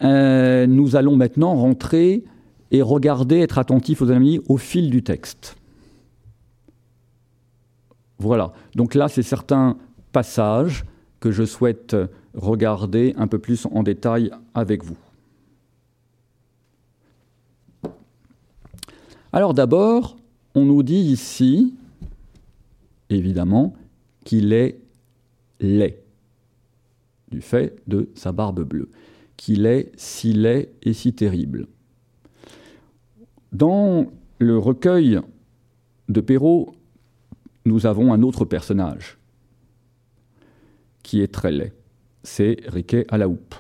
[0.03, 2.25] Euh, nous allons maintenant rentrer
[2.71, 5.57] et regarder, être attentifs aux amis au fil du texte.
[8.19, 9.77] Voilà, donc là c'est certains
[10.13, 10.85] passages
[11.21, 11.97] que je souhaite
[12.35, 14.97] regarder un peu plus en détail avec vous.
[19.35, 20.17] Alors d'abord,
[20.55, 21.75] on nous dit ici,
[23.11, 23.75] évidemment,
[24.25, 24.79] qu'il est
[25.59, 25.99] laid,
[27.33, 28.91] du fait de sa barbe bleue,
[29.37, 31.67] qu'il est si laid et si terrible.
[33.51, 34.07] Dans
[34.39, 35.19] le recueil
[36.09, 36.77] de Perrault,
[37.65, 39.19] nous avons un autre personnage
[41.03, 41.73] qui est très laid.
[42.23, 43.57] C'est Riquet à la houppe.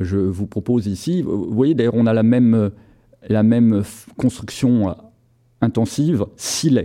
[0.00, 2.72] Je vous propose ici, vous voyez d'ailleurs, on a la même,
[3.28, 3.82] la même
[4.16, 4.94] construction
[5.60, 6.76] intensive, si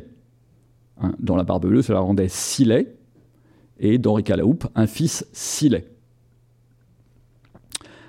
[1.02, 2.94] hein, dans la barbe bleue, cela rendait si laid,
[3.80, 3.98] et
[4.36, 5.86] la houppe, un fils si laid.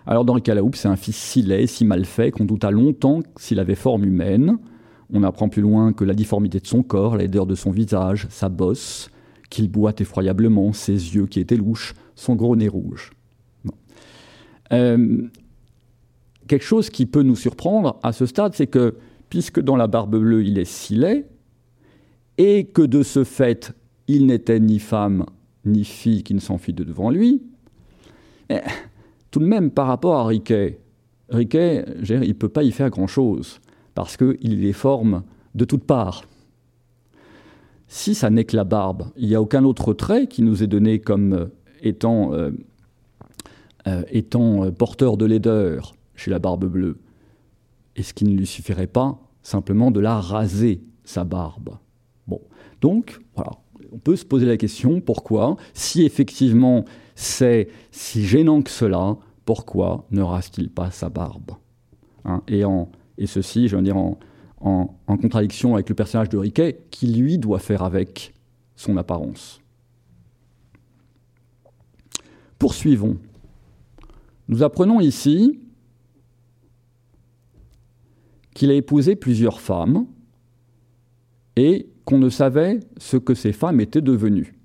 [0.07, 0.25] Alors
[0.55, 3.75] la houppe, c'est un fils si laid, si mal fait, qu'on douta longtemps s'il avait
[3.75, 4.59] forme humaine.
[5.13, 8.27] On apprend plus loin que la difformité de son corps, la laideur de son visage,
[8.31, 9.11] sa bosse,
[9.51, 13.11] qu'il boite effroyablement, ses yeux qui étaient louches, son gros nez rouge.
[14.73, 15.29] Euh,
[16.49, 18.97] quelque chose qui peut nous surprendre à ce stade, c'est que
[19.31, 21.27] puisque dans la barbe bleue il est si laid,
[22.39, 23.73] et que de ce fait
[24.09, 25.27] il n'était ni femme
[25.65, 27.43] ni fille qui ne s'enfuit de devant lui,
[29.31, 30.81] tout de même par rapport à Riquet,
[31.29, 33.61] Riquet, il ne peut pas y faire grand-chose
[33.95, 35.23] parce qu'il les forme
[35.55, 36.25] de toutes parts.
[37.87, 40.67] Si ça n'est que la barbe, il n'y a aucun autre trait qui nous est
[40.67, 41.47] donné comme euh,
[41.83, 42.51] étant, euh,
[43.87, 46.99] euh, étant porteur de laideur chez la barbe bleue.
[47.97, 51.79] Est-ce qu'il ne lui suffirait pas simplement de la raser, sa barbe
[52.27, 52.41] Bon,
[52.81, 53.53] donc, voilà,
[53.93, 60.07] on peut se poser la question, pourquoi Si effectivement c'est si gênant que cela, pourquoi
[60.11, 61.53] ne rase-t-il pas sa barbe?
[62.25, 64.17] Hein et ceci, je veux dire, en,
[65.07, 68.35] contradiction avec le personnage de Riquet, qui lui doit faire avec
[68.77, 69.61] son apparence.
[72.59, 73.17] Poursuivons.
[74.49, 75.61] Nous apprenons ici
[78.59, 80.05] qu'il a épousé plusieurs femmes
[81.55, 84.59] et qu'on ne savait ce que ces femmes étaient devenues.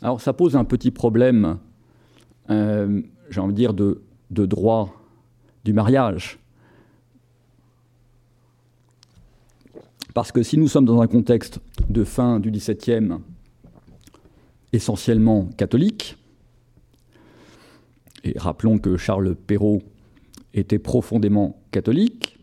[0.00, 1.58] Alors ça pose un petit problème,
[2.48, 4.00] euh, j'ai envie de dire, de,
[4.30, 4.94] de droit
[5.66, 6.38] du mariage.
[10.14, 11.60] Parce que si nous sommes dans un contexte
[11.90, 13.18] de fin du XVIIe
[14.72, 16.16] essentiellement catholique,
[18.24, 19.82] et rappelons que Charles Perrault
[20.54, 22.38] était profondément catholique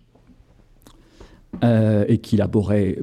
[1.63, 2.99] euh, et qu'il abhorrait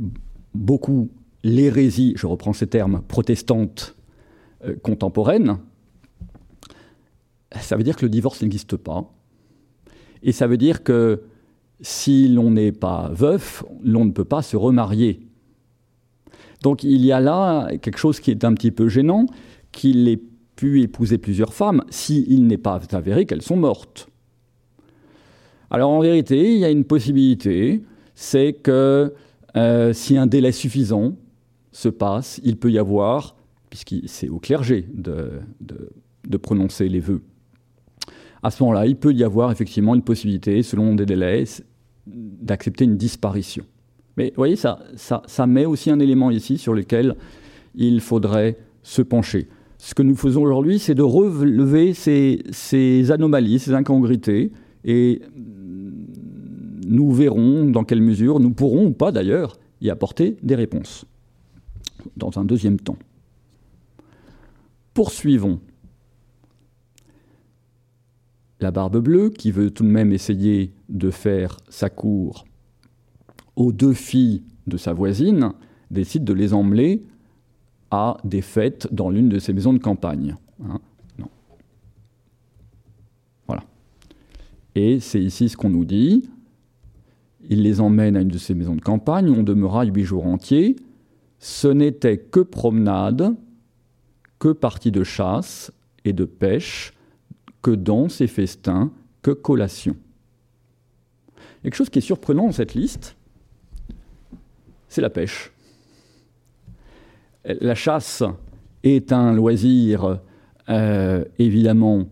[0.54, 1.10] beaucoup
[1.42, 3.96] l'hérésie, je reprends ces termes, protestante
[4.64, 5.58] euh, contemporaine,
[7.60, 9.12] ça veut dire que le divorce n'existe pas,
[10.22, 11.22] et ça veut dire que
[11.80, 15.26] si l'on n'est pas veuf, l'on ne peut pas se remarier.
[16.62, 19.26] Donc il y a là quelque chose qui est un petit peu gênant,
[19.72, 20.22] qu'il ait
[20.54, 24.08] pu épouser plusieurs femmes s'il n'est pas avéré qu'elles sont mortes.
[25.72, 27.82] Alors en vérité, il y a une possibilité,
[28.14, 29.12] c'est que
[29.56, 31.16] euh, si un délai suffisant
[31.72, 33.34] se passe, il peut y avoir,
[33.70, 37.22] puisque c'est au clergé de prononcer les vœux,
[38.42, 41.44] à ce moment-là, il peut y avoir effectivement une possibilité, selon des délais,
[42.06, 43.64] d'accepter une disparition.
[44.16, 47.16] Mais vous voyez, ça, ça, met aussi un élément ici sur lequel
[47.74, 49.48] il faudrait se pencher.
[49.78, 54.50] Ce que nous faisons aujourd'hui, c'est de relever ces, anomalies, ces incongruités,
[54.84, 55.22] et
[56.86, 61.04] nous verrons dans quelle mesure nous pourrons, ou pas d'ailleurs, y apporter des réponses
[62.16, 62.98] dans un deuxième temps.
[64.94, 65.60] Poursuivons
[68.62, 72.44] la Barbe Bleue, qui veut tout de même essayer de faire sa cour
[73.56, 75.52] aux deux filles de sa voisine,
[75.90, 77.02] décide de les emmener
[77.90, 80.36] à des fêtes dans l'une de ses maisons de campagne.
[80.64, 80.80] Hein.
[83.46, 83.64] voilà.
[84.74, 86.28] Et c'est ici ce qu'on nous dit.
[87.48, 90.76] Il les emmène à une de ses maisons de campagne, on demeura huit jours entiers.
[91.38, 93.34] Ce n'était que promenade,
[94.38, 95.72] que partie de chasse
[96.04, 96.92] et de pêche,
[97.62, 98.92] que dans ces festins,
[99.22, 99.96] que collation.
[101.62, 103.16] Quelque chose qui est surprenant dans cette liste,
[104.88, 105.52] c'est la pêche.
[107.44, 108.22] La chasse
[108.84, 110.20] est un loisir,
[110.68, 112.06] euh, évidemment,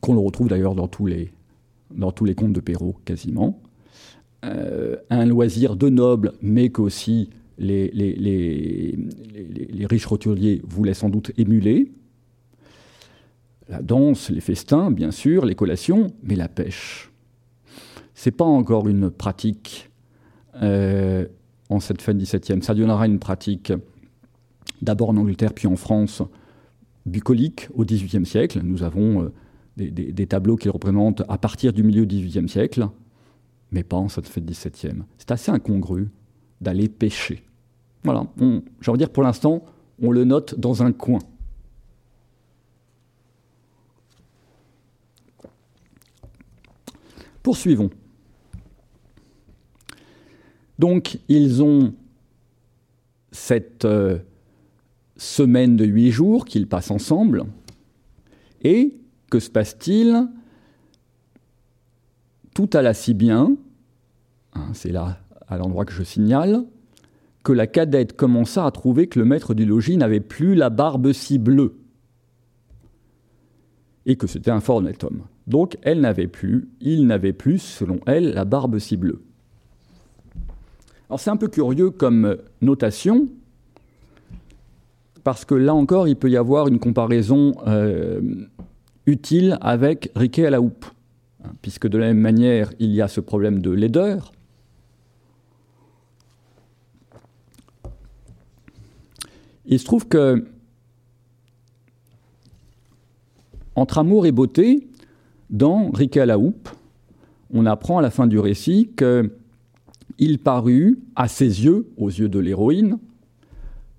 [0.00, 1.32] qu'on le retrouve d'ailleurs dans tous les,
[1.94, 3.60] dans tous les contes de Perrault, quasiment.
[4.44, 8.96] Euh, un loisir de nobles, mais qu'aussi les, les,
[9.86, 11.90] riches roturiers voulaient sans doute émuler
[13.68, 17.10] la danse, les festins, bien sûr, les collations, mais la pêche.
[18.14, 19.90] C'est pas encore une pratique
[20.62, 21.26] euh,
[21.68, 22.62] en cette fin XVIIe.
[22.62, 23.72] Ça deviendra une pratique
[24.82, 26.22] d'abord en Angleterre puis en France,
[27.06, 28.60] bucolique au XVIIIe siècle.
[28.62, 29.32] Nous avons euh,
[29.76, 32.88] des, tableaux qui représentent à partir du milieu du XVIIIe siècle,
[33.70, 35.02] mais pas en cette fête XVIIe.
[35.18, 36.08] C'est assez incongru
[36.60, 37.42] d'aller pêcher.
[38.04, 38.26] Voilà,
[38.80, 39.64] j'ai envie dire pour l'instant,
[40.00, 41.18] on le note dans un coin.
[47.42, 47.90] Poursuivons.
[50.78, 51.94] Donc, ils ont
[53.30, 54.18] cette euh,
[55.16, 57.44] semaine de huit jours qu'ils passent ensemble.
[58.62, 58.94] Et
[59.36, 60.28] que se passe-t-il
[62.54, 63.54] Tout alla si bien,
[64.54, 66.64] hein, c'est là à l'endroit que je signale,
[67.44, 71.12] que la cadette commença à trouver que le maître du logis n'avait plus la barbe
[71.12, 71.74] si bleue,
[74.06, 75.24] et que c'était un fort honnête homme.
[75.46, 79.20] Donc elle n'avait plus, il n'avait plus, selon elle, la barbe si bleue.
[81.10, 83.28] Alors c'est un peu curieux comme notation,
[85.24, 88.22] parce que là encore, il peut y avoir une comparaison euh,
[89.06, 90.86] utile avec Riquet à la houppe,
[91.44, 94.32] hein, puisque de la même manière, il y a ce problème de laideur.
[99.64, 100.46] Il se trouve que
[103.74, 104.88] entre amour et beauté,
[105.50, 106.68] dans Riquet à la houppe,
[107.52, 112.38] on apprend à la fin du récit qu'il parut, à ses yeux, aux yeux de
[112.38, 112.98] l'héroïne,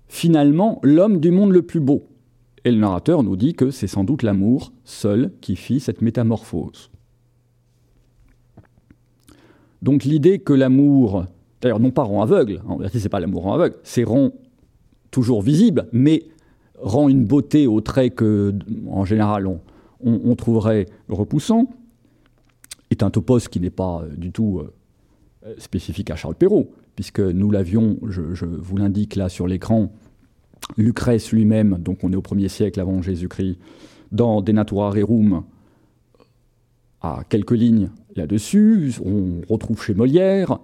[0.08, 2.08] finalement l'homme du monde le plus beau.
[2.64, 6.90] Et le narrateur nous dit que c'est sans doute l'amour seul qui fit cette métamorphose.
[9.82, 11.26] Donc l'idée que l'amour,
[11.60, 14.32] d'ailleurs non pas rend aveugle, en vérité c'est pas l'amour rend aveugle, c'est rend
[15.10, 16.24] toujours visible, mais
[16.80, 18.54] rend une beauté au trait que,
[18.88, 19.60] en général, on,
[20.00, 21.66] on, trouverait repoussant,
[22.90, 27.20] est un topos qui n'est pas euh, du tout euh, spécifique à Charles Perrault, puisque
[27.20, 29.92] nous l'avions, je, vous l'indique là sur l'écran,
[30.76, 33.58] Lucrèce lui-même, donc on est au 1er siècle avant Jésus-Christ,
[34.12, 35.42] dans De Natura Rerum,
[37.00, 40.58] à quelques lignes là-dessus, on retrouve chez Molière,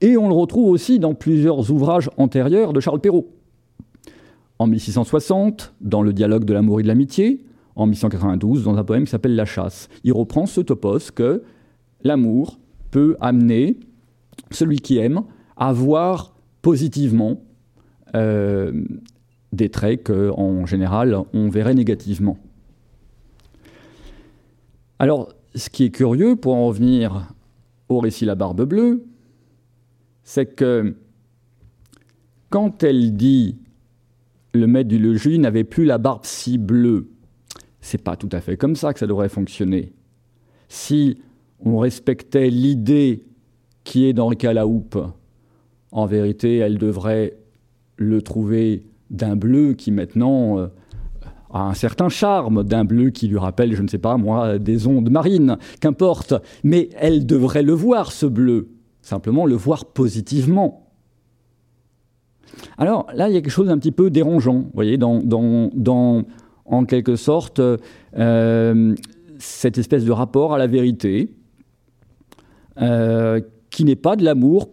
[0.00, 3.28] et on le retrouve aussi dans plusieurs ouvrages antérieurs de Charles Perrault.
[4.58, 7.44] En 1660, dans le dialogue de l'amour et de l'amitié,
[7.76, 9.88] en 1892 dans un poème qui s'appelle La chasse.
[10.04, 11.42] Il reprend ce topos que
[12.02, 12.58] l'amour
[12.90, 13.78] peut amener
[14.50, 15.22] celui qui aime
[15.56, 17.40] à voir positivement
[18.14, 18.84] euh,
[19.54, 22.38] des traits qu'en général on verrait négativement.
[24.98, 27.32] Alors, ce qui est curieux, pour en revenir
[27.88, 29.04] au récit La Barbe Bleue,
[30.22, 30.96] c'est que
[32.50, 33.58] quand elle dit
[34.52, 37.08] le maître du logis n'avait plus la barbe si bleue,
[37.80, 39.92] c'est pas tout à fait comme ça que ça devrait fonctionner.
[40.68, 41.18] Si
[41.60, 43.24] on respectait l'idée
[43.82, 44.98] qui est dans houppe,
[45.90, 47.36] en vérité, elle devrait
[47.96, 50.66] le trouver d'un bleu qui maintenant euh,
[51.52, 54.86] a un certain charme, d'un bleu qui lui rappelle, je ne sais pas moi, des
[54.86, 58.68] ondes marines, qu'importe, mais elle devrait le voir, ce bleu,
[59.02, 60.84] simplement le voir positivement.
[62.78, 66.24] Alors là, il y a quelque chose d'un petit peu dérangeant, vous voyez, dans,
[66.64, 67.60] en quelque sorte
[68.16, 68.94] euh,
[69.38, 71.30] cette espèce de rapport à la vérité,
[72.80, 73.40] euh,
[73.70, 74.70] qui n'est pas de l'amour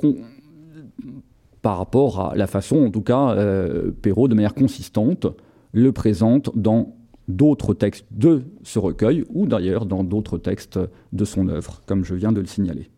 [1.61, 5.27] par rapport à la façon, en tout cas, euh, Perrault, de manière consistante,
[5.73, 6.95] le présente dans
[7.27, 10.79] d'autres textes de ce recueil, ou d'ailleurs dans d'autres textes
[11.13, 12.89] de son œuvre, comme je viens de le signaler.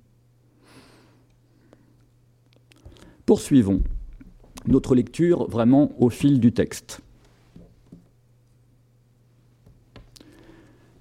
[3.26, 3.82] Poursuivons
[4.68, 7.02] notre lecture vraiment au fil du texte.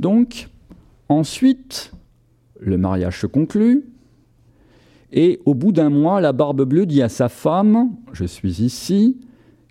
[0.00, 0.48] Donc,
[1.08, 1.92] ensuite,
[2.58, 3.84] le mariage se conclut,
[5.12, 9.20] et au bout d'un mois, la barbe bleue dit à sa femme, je suis ici,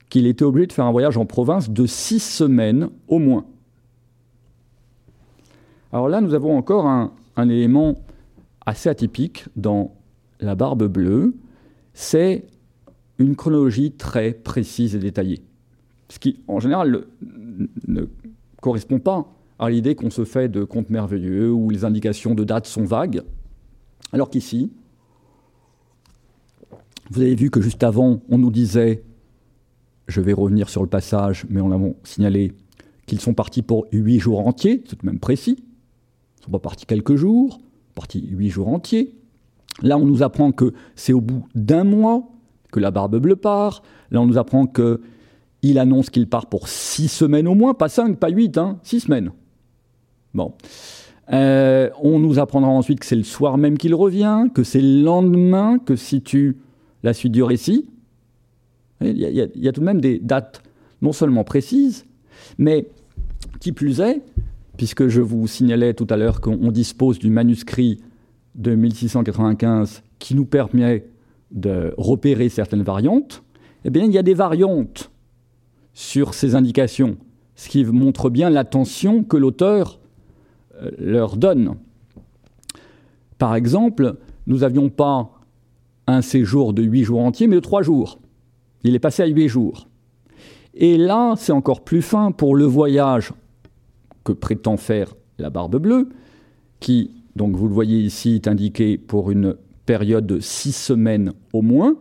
[0.09, 3.45] qu'il était obligé de faire un voyage en province de six semaines au moins.
[5.91, 7.95] Alors là, nous avons encore un, élément
[8.67, 9.95] assez atypique dans
[10.39, 11.33] la barbe bleue,
[11.93, 12.45] c'est
[13.17, 15.41] une chronologie très précise et détaillée.
[16.09, 17.05] Ce qui, en général,
[17.87, 18.05] ne
[18.61, 19.27] correspond pas
[19.57, 23.23] à l'idée qu'on se fait de contes merveilleux où les indications de date sont vagues,
[24.11, 24.71] alors qu'ici,
[27.11, 29.03] vous avez vu que juste avant, on nous disait,
[30.07, 32.53] je vais revenir sur le passage, mais on l'a signalé,
[33.05, 35.57] qu'ils sont partis pour huit jours entiers, c'est tout de même précis.
[35.59, 37.59] Ils ne sont pas partis quelques jours,
[37.95, 39.13] partis huit jours entiers.
[39.81, 42.29] Là, on nous apprend que c'est au bout d'un mois
[42.71, 43.83] que la barbe bleue part.
[44.09, 48.19] Là, on nous apprend qu'il annonce qu'il part pour six semaines au moins, pas cinq,
[48.19, 49.31] pas huit, hein, six semaines.
[50.33, 50.53] Bon.
[51.33, 55.03] Euh, on nous apprendra ensuite que c'est le soir même qu'il revient, que c'est le
[55.03, 56.57] lendemain que situe
[57.03, 57.87] la suite du récit.
[59.01, 60.61] Il y, a, tout de même des dates
[61.01, 62.05] non seulement précise,
[62.59, 62.87] mais
[63.59, 64.21] qui plus est,
[64.77, 67.99] puisque je vous signalais tout à l'heure qu'on dispose du manuscrit
[68.53, 71.05] de 1695 qui nous permet
[71.51, 73.43] de repérer certaines variantes,
[73.85, 75.09] eh bien, il y a des variantes
[75.93, 77.17] sur ces indications,
[77.55, 79.99] ce qui montre bien l'attention que l'auteur
[80.81, 81.75] euh, leur donne.
[83.37, 85.40] Par exemple, nous n'avions pas
[86.07, 88.19] un séjour de huit jours entiers, mais de trois jours.
[88.83, 89.87] Il est passé à huit jours.
[90.73, 93.33] Et là, c'est encore plus fin pour le voyage
[94.23, 96.09] que prétend faire la Barbe Bleue,
[96.79, 101.61] qui, donc vous le voyez ici, est indiqué pour une période de six semaines au
[101.61, 101.95] moins.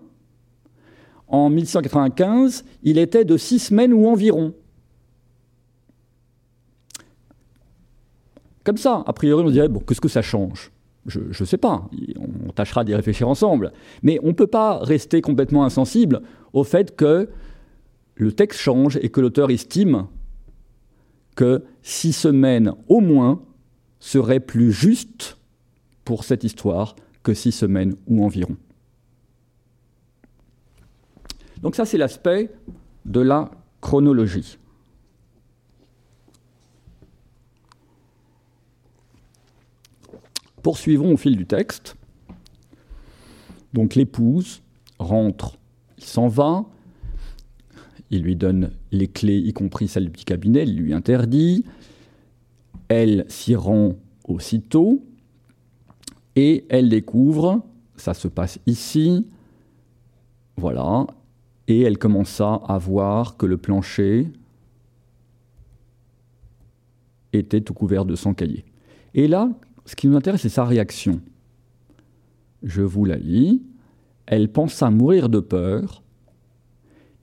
[1.28, 4.54] En 1195, il était de six semaines ou environ.
[8.64, 10.70] Comme ça, a priori, on dirait, bon, qu'est-ce que ça change?
[11.06, 11.88] Je ne sais pas,
[12.18, 13.72] on tâchera d'y réfléchir ensemble.
[14.02, 16.20] Mais on ne peut pas rester complètement insensible
[16.52, 17.28] au fait que
[18.16, 20.06] le texte change et que l'auteur estime
[21.36, 23.40] que six semaines au moins
[23.98, 25.38] seraient plus justes
[26.04, 28.56] pour cette histoire que six semaines ou environ.
[31.62, 32.50] Donc ça, c'est l'aspect
[33.04, 34.58] de la chronologie.
[40.62, 41.96] Poursuivons au fil du texte.
[43.72, 44.62] Donc l'épouse
[44.98, 45.58] rentre,
[45.98, 46.64] il s'en va,
[48.10, 51.64] il lui donne les clés, y compris celle du petit cabinet, il lui interdit,
[52.88, 53.94] elle s'y rend
[54.24, 55.04] aussitôt,
[56.34, 57.62] et elle découvre,
[57.96, 59.26] ça se passe ici,
[60.56, 61.06] voilà,
[61.68, 64.26] et elle commença à voir que le plancher
[67.32, 68.64] était tout couvert de sang caillé.
[69.14, 69.50] Et là,
[69.90, 71.20] ce qui nous intéresse, c'est sa réaction.
[72.62, 73.60] Je vous la lis.
[74.26, 76.04] Elle pensa mourir de peur,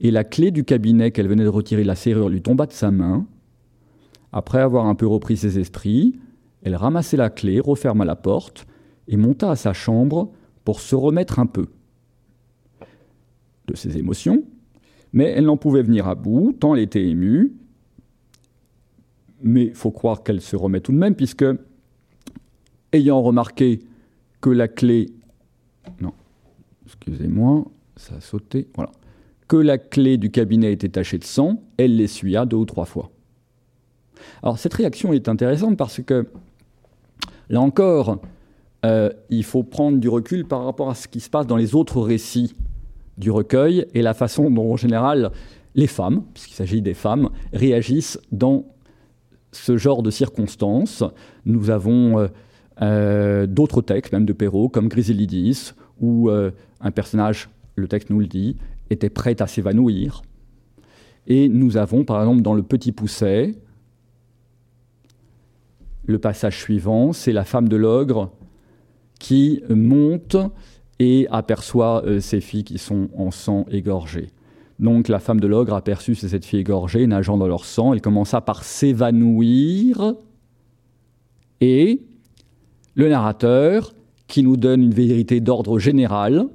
[0.02, 2.90] et la clé du cabinet qu'elle venait de retirer la serrure lui tomba de sa
[2.90, 3.26] main.
[4.32, 6.20] Après avoir un peu repris ses esprits,
[6.62, 8.66] elle ramassait la clé, referma la porte
[9.08, 10.30] et monta à sa chambre
[10.66, 11.68] pour se remettre un peu
[13.66, 14.44] de ses émotions,
[15.14, 17.54] mais elle n'en pouvait venir à bout, tant elle était émue.
[19.40, 21.46] Mais il faut croire qu'elle se remet tout de même, puisque,
[22.92, 23.80] ayant remarqué
[24.40, 25.10] que la clé.
[26.00, 26.12] Non,
[26.86, 27.64] excusez-moi,
[27.96, 28.68] ça a sauté.
[28.74, 28.90] Voilà.
[29.46, 33.10] Que la clé du cabinet était tachée de sang, elle l'essuya deux ou trois fois.
[34.42, 36.26] Alors, cette réaction est intéressante parce que,
[37.48, 38.18] là encore,
[38.84, 41.74] euh, il faut prendre du recul par rapport à ce qui se passe dans les
[41.74, 42.54] autres récits
[43.16, 45.32] du recueil et la façon dont, en général,
[45.74, 48.66] les femmes, puisqu'il s'agit des femmes, réagissent dans
[49.52, 51.02] ce genre de circonstances.
[51.44, 52.28] Nous avons euh,
[52.80, 58.56] d'autres textes, même de Perrault, comme Griselidis, où un personnage, le texte nous le dit,
[58.90, 60.22] était prêt à s'évanouir.
[61.26, 63.54] Et nous avons, par exemple, dans Le Petit Pousset,
[66.06, 68.30] le passage suivant, c'est la femme de l'ogre
[69.18, 70.36] qui monte
[70.98, 74.28] et aperçoit euh, ces filles qui sont en sang égorgé.
[74.78, 77.92] Donc la femme de l'ogre aperçut cette fille égorgée, nageant dans leur sang.
[77.92, 80.14] Elle commença par s'évanouir.
[81.60, 82.00] Et
[82.98, 83.94] le narrateur,
[84.26, 86.48] qui nous donne une vérité d'ordre général,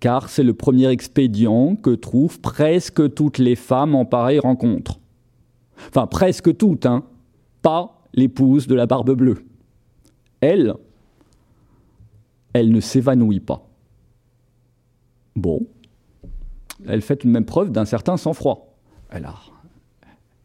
[0.00, 4.98] car c'est le premier expédient que trouvent presque toutes les femmes en pareille rencontre.
[5.88, 7.04] Enfin, presque toutes, hein,
[7.60, 9.44] pas l'épouse de la barbe bleue.
[10.40, 10.74] Elle,
[12.54, 13.68] elle ne s'évanouit pas.
[15.36, 15.66] Bon,
[16.86, 18.74] elle fait une même preuve d'un certain sang-froid.
[19.10, 19.28] Elle,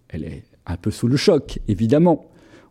[0.09, 2.25] elle est un peu sous le choc, évidemment.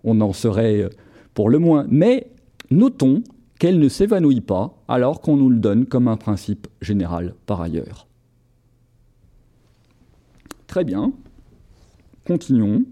[0.05, 0.91] On en serait
[1.35, 1.87] pour le moins.
[1.89, 2.31] Mais
[2.71, 3.23] notons
[3.59, 8.07] qu'elle ne s'évanouit pas alors qu'on nous le donne comme un principe général par ailleurs.
[10.67, 11.13] Très bien.
[12.27, 12.85] Continuons.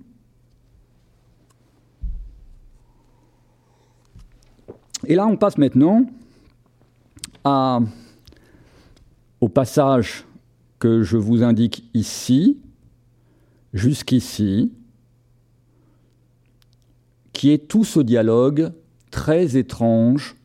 [5.07, 6.05] Et là, on passe maintenant
[9.41, 10.25] au passage
[10.79, 12.59] que je vous indique ici,
[13.73, 14.73] jusqu'ici,
[17.41, 18.71] qui est tout ce dialogue
[19.11, 20.37] très étrange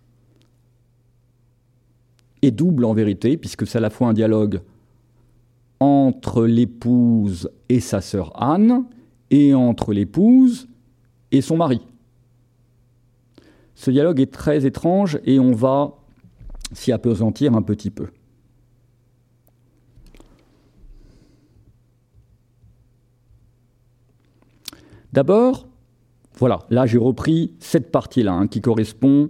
[2.41, 4.61] et double en vérité, puisque c'est à la fois un dialogue
[5.81, 8.85] entre l'épouse et sa sœur Anne,
[9.29, 10.69] et entre l'épouse
[11.33, 11.81] et son mari.
[13.73, 15.97] Ce dialogue est très étrange et on va
[16.71, 18.07] s'y apesantir un petit peu.
[25.11, 25.67] D'abord,
[26.37, 29.29] voilà, là j'ai repris cette partie-là hein, qui correspond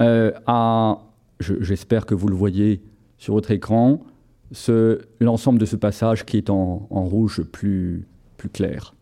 [0.00, 0.98] euh, à,
[1.40, 2.82] j'espère que vous le voyez
[3.18, 4.00] sur votre écran,
[5.20, 8.06] l'ensemble de ce passage qui est en, rouge plus,
[8.52, 8.94] clair.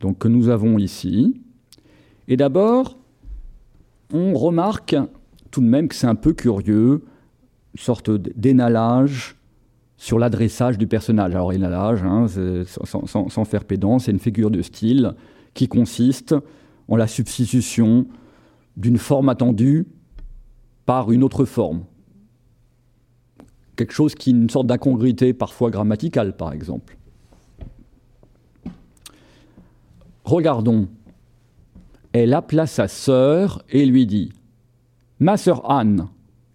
[0.00, 1.40] Donc que nous avons ici.
[2.28, 2.96] Et d'abord,
[4.12, 4.96] on remarque
[5.50, 7.04] tout de même que c'est un peu curieux,
[7.74, 9.36] une sorte d'énalage
[9.96, 11.34] sur l'adressage du personnage.
[11.34, 12.26] Alors énalage, hein,
[12.66, 15.14] sans, sans, faire pédant, c'est une figure de style
[15.54, 16.34] qui consiste
[16.88, 18.06] en la substitution
[18.76, 19.86] d'une forme attendue
[20.86, 21.84] par une autre forme.
[23.76, 26.96] Quelque chose qui est une sorte d'incongruité parfois grammaticale, par exemple.
[30.24, 30.88] Regardons.
[32.12, 34.32] Elle appela sa sœur et lui dit
[35.20, 36.08] Ma sœur Anne,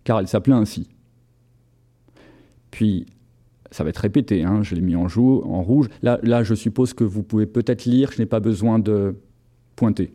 [0.03, 0.89] car elle s'appelait ainsi.
[2.71, 3.05] Puis,
[3.74, 5.89] ça va être répété, hein, je l'ai mis en, en rouge.
[6.03, 9.15] Là, là, je suppose que vous pouvez peut-être lire, je n'ai pas besoin de
[9.76, 10.13] pointer.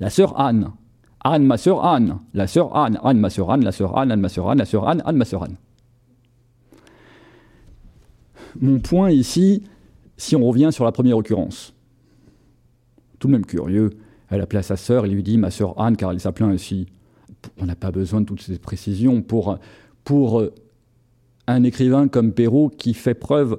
[0.00, 0.72] La sœur Anne,
[1.20, 4.20] Anne, ma sœur Anne, la sœur Anne, Anne, ma sœur Anne, la sœur Anne, Anne,
[4.20, 5.56] ma sœur Anne, la sœur Anne, Anne, ma sœur Anne.
[8.60, 9.64] Mon point ici,
[10.16, 11.74] si on revient sur la première occurrence,
[13.18, 13.90] tout de même curieux,
[14.30, 16.86] elle appelait sa sœur, elle lui dit ma sœur Anne, car elle s'appelait ainsi.
[17.58, 19.58] On n'a pas besoin de toutes ces précisions pour,
[21.46, 23.58] un écrivain comme Perrault qui fait preuve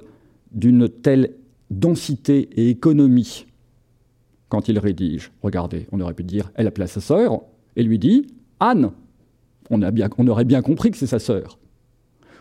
[0.52, 1.34] d'une telle
[1.70, 3.46] densité et économie
[4.48, 5.30] quand il rédige.
[5.42, 7.42] Regardez, on aurait pu dire elle appelait sa sœur,
[7.76, 8.26] et lui dit
[8.60, 8.92] Anne.
[9.70, 9.82] On,
[10.28, 11.58] aurait bien compris que c'est sa sœur.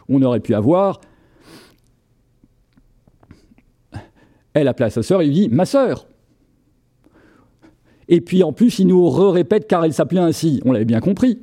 [0.07, 1.01] On aurait pu avoir
[4.53, 6.07] elle appelait sa sœur, il lui dit ma sœur.
[8.07, 10.61] Et puis en plus, il nous répète car elle s'appelait ainsi.
[10.65, 11.39] On l'avait bien compris.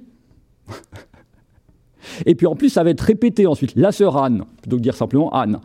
[2.27, 3.73] Et puis en plus, ça va être répété ensuite.
[3.77, 5.61] La sœur Anne, plutôt que dire simplement Anne.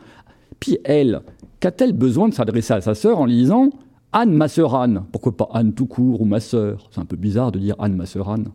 [0.59, 1.21] Puis elle,
[1.59, 3.69] qu'a-t-elle besoin de s'adresser à sa sœur en lui disant
[4.11, 5.03] Anne, ma sœur Anne?
[5.11, 6.89] Pourquoi pas Anne tout court ou ma sœur?
[6.91, 8.49] C'est un peu bizarre de dire Anne, ma sœur Anne.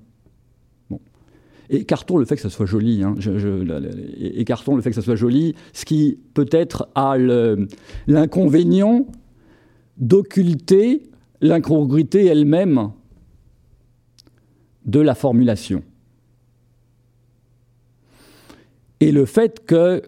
[0.90, 1.00] Bon.
[1.70, 3.02] Écartons le fait que ça soit joli.
[3.02, 3.14] Hein.
[4.18, 7.16] écartons le fait que ça soit joli, ce qui peut-être a
[8.06, 9.06] l'inconvénient
[9.96, 11.02] d'occulter
[11.40, 12.90] l'incongruité elle-même
[14.84, 15.82] de la formulation.
[19.04, 20.02] Et le fait que,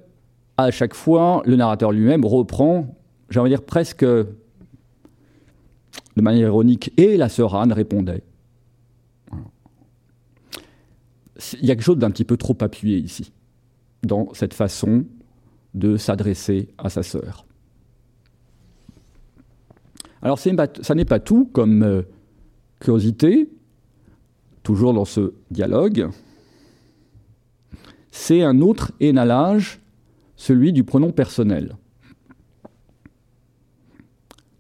[0.57, 2.97] à chaque fois, le narrateur lui-même reprend,
[3.29, 4.27] j'ai envie de dire presque de
[6.17, 8.23] manière ironique, et la sœur Anne répondait.
[11.61, 13.33] Il y a quelque chose d'un petit peu trop appuyé ici,
[14.03, 15.05] dans cette façon
[15.75, 17.45] de s'adresser à sa sœur.
[20.23, 22.01] Alors ça n'est pas tout comme euh,
[22.81, 23.51] curiosité,
[24.63, 26.09] toujours dans ce dialogue,
[28.17, 29.79] c'est un autre énalage,
[30.37, 31.77] celui du pronom personnel.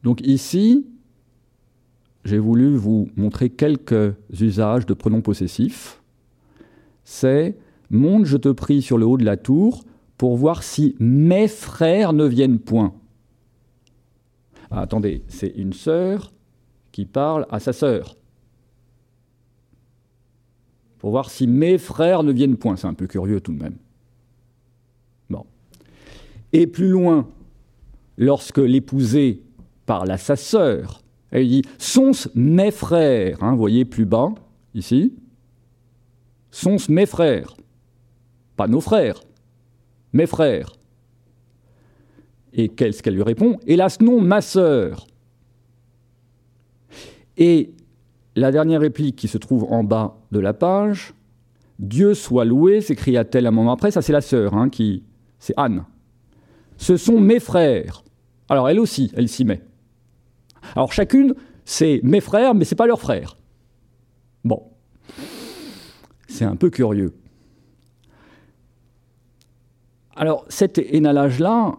[0.03, 0.87] Donc ici,
[2.25, 6.03] j'ai voulu vous montrer quelques usages de pronoms possessifs.
[7.03, 7.57] C'est
[7.89, 9.85] monte, je te prie, sur le haut de la tour
[10.19, 12.95] pour voir si mes frères ne viennent point.
[14.71, 16.31] Ah, attendez, c'est une sœur
[16.93, 18.17] qui parle à sa sœur.
[20.99, 22.77] Pour voir si mes frères ne viennent point.
[22.77, 23.77] C'est un peu curieux tout de même.
[25.29, 25.45] Bon.
[26.53, 27.29] Et plus loin,
[28.17, 29.43] lorsque l'épousé
[29.85, 34.35] parle à sa sœur, elle dit Sont-ce mes frères hein, Vous voyez plus bas,
[34.75, 35.13] ici?
[36.51, 37.57] Sont-ce mes frères?
[38.57, 39.21] Pas nos frères,
[40.13, 40.73] mes frères.
[42.55, 45.07] Et qu'est-ce qu'elle lui répond Hélas, non, ma sœur.
[47.37, 47.75] Et
[48.37, 51.15] la dernière réplique qui se trouve en bas de la page
[51.79, 53.91] Dieu soit loué, s'écria-t-elle un moment après.
[53.91, 55.03] Ça, c'est la sœur, hein, qui.
[55.39, 55.85] C'est Anne.
[56.79, 58.03] Ce sont mes frères.
[58.49, 59.61] Alors, elle aussi, elle s'y met.
[60.75, 61.35] Alors chacune,
[61.65, 63.37] c'est mes frères, mais c'est pas leurs frères.
[64.45, 64.63] Bon.
[66.29, 67.15] C'est un peu curieux.
[70.17, 71.77] Alors cet énalage-là,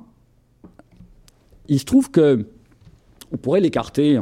[1.67, 2.47] il se trouve que
[3.31, 4.19] on pourrait l'écarter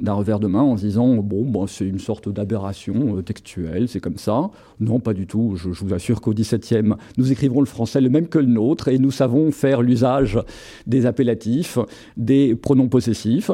[0.00, 3.88] d'un revers de main en se disant bon, bon c'est une sorte d'aberration euh, textuelle,
[3.88, 4.50] c'est comme ça.
[4.80, 5.54] Non, pas du tout.
[5.56, 8.88] Je, je vous assure qu'au XVIIe, nous écrivons le français le même que le nôtre
[8.88, 10.38] et nous savons faire l'usage
[10.86, 11.78] des appellatifs,
[12.16, 13.50] des pronoms possessifs.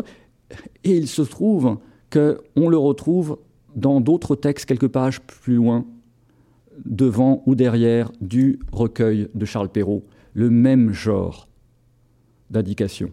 [0.85, 1.79] Et il se trouve
[2.11, 3.39] qu'on le retrouve
[3.75, 5.85] dans d'autres textes quelques pages plus loin,
[6.85, 11.49] devant ou derrière du recueil de Charles Perrault, le même genre
[12.51, 13.11] d'indication.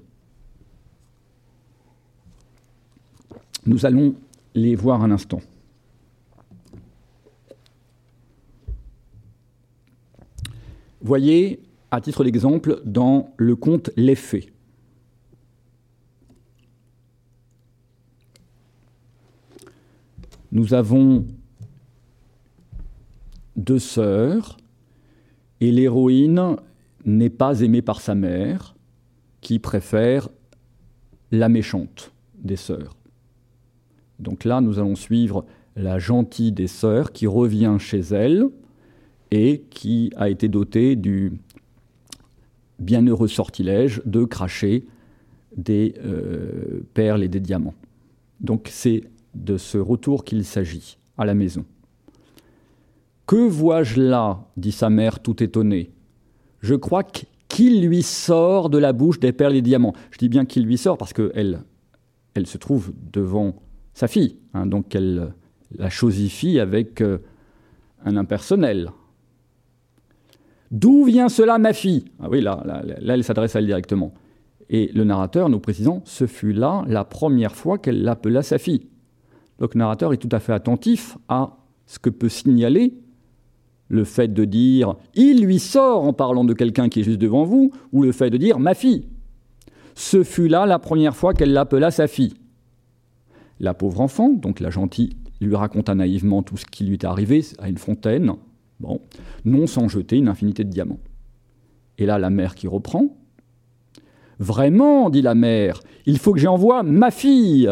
[3.66, 4.16] Nous allons
[4.53, 5.41] les voir un instant.
[11.01, 14.51] Voyez, à titre d'exemple, dans le conte L'effet.
[20.51, 21.26] nous avons
[23.55, 24.57] deux sœurs
[25.59, 26.57] et l'héroïne
[27.05, 28.76] n'est pas aimé par sa mère,
[29.39, 30.30] qui préfère
[31.32, 32.95] la méchante des sœurs.
[34.22, 35.45] Donc là, nous allons suivre
[35.76, 38.45] la gentille des sœurs qui revient chez elle
[39.32, 41.34] et qui a été dotée du
[42.80, 44.86] bienheureux sortilège de cracher
[45.55, 47.74] des euh, perles et des diamants.
[48.39, 49.03] Donc c'est
[49.36, 51.65] de ce retour qu'il s'agit à la maison.
[53.28, 54.45] Que vois-je là?
[54.57, 55.91] dit sa mère tout étonnée.
[56.59, 59.93] Je crois qu'il lui sort de la bouche des perles et des diamants.
[60.11, 61.61] Je dis bien qu'il lui sort parce qu'elle
[62.34, 63.55] elle se trouve devant
[63.93, 65.33] sa fille, hein, donc elle
[65.77, 67.19] la chosifie avec euh,
[68.05, 68.91] un impersonnel.
[70.69, 72.05] D'où vient cela, ma fille?
[72.21, 74.13] Ah oui, là elle s'adresse à elle directement.
[74.69, 78.87] Et le narrateur nous précisant, ce fut là la première fois qu'elle l'appela sa fille.
[79.59, 82.93] Donc le narrateur est tout à fait attentif à ce que peut signaler
[83.89, 87.43] le fait de dire il lui sort en parlant de quelqu'un qui est juste devant
[87.43, 89.07] vous, ou le fait de dire ma fille.
[89.93, 92.33] Ce fut là la première fois qu'elle l'appela sa fille.
[93.62, 97.45] La pauvre enfant, donc la gentille, lui raconta naïvement tout ce qui lui était arrivé
[97.59, 98.34] à une fontaine,
[98.80, 99.01] bon,
[99.45, 100.99] non sans jeter une infinité de diamants.
[101.99, 103.16] Et là, la mère qui reprend
[104.39, 107.70] Vraiment, dit la mère, il faut que j'envoie ma fille.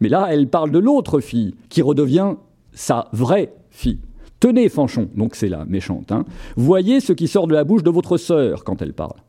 [0.00, 2.36] Mais là, elle parle de l'autre fille, qui redevient
[2.72, 4.00] sa vraie fille.
[4.40, 6.24] Tenez, Fanchon, donc c'est la méchante, hein,
[6.56, 9.20] voyez ce qui sort de la bouche de votre sœur quand elle parle.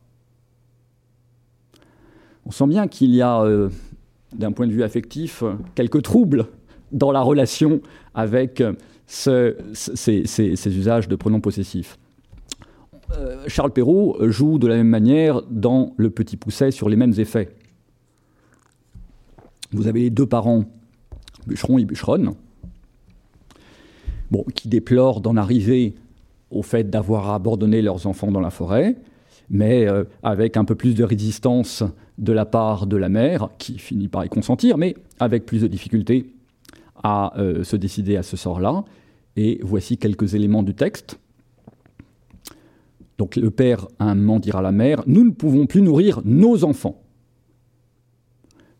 [2.46, 3.68] On sent bien qu'il y a, euh,
[4.34, 5.42] d'un point de vue affectif,
[5.74, 6.46] quelques troubles
[6.92, 7.80] dans la relation
[8.14, 8.62] avec
[9.06, 9.56] ces,
[10.66, 11.98] usages de pronoms possessifs.
[13.16, 17.14] Euh, Charles Perrault joue de la même manière dans Le Petit Pousset sur les mêmes
[17.16, 17.48] effets.
[19.72, 20.64] Vous avez les deux parents,
[21.46, 22.34] bûcheron et bûcheronne,
[24.54, 25.94] qui déplorent d'en arriver
[26.50, 28.96] au fait d'avoir abandonné leurs enfants dans la forêt,
[29.50, 31.82] mais euh, avec un peu plus de résistance
[32.18, 35.68] de la part de la mère, qui finit par y consentir, mais avec plus de
[35.68, 36.34] difficultés
[37.02, 38.84] à euh, se décider à ce sort-là.
[39.36, 41.18] Et voici quelques éléments du texte.
[43.18, 46.64] Donc le père un moment dira à la mère, nous ne pouvons plus nourrir nos
[46.64, 47.00] enfants.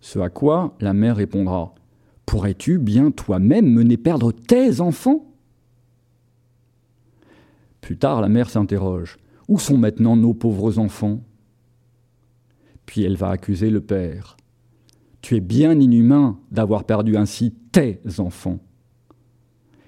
[0.00, 1.74] Ce à quoi la mère répondra,
[2.24, 5.24] pourrais-tu bien toi-même mener perdre tes enfants?
[7.80, 9.18] Plus tard, la mère s'interroge,
[9.48, 11.20] où sont maintenant nos pauvres enfants?
[12.88, 14.38] Puis elle va accuser le père.
[15.20, 18.60] Tu es bien inhumain d'avoir perdu ainsi tes enfants.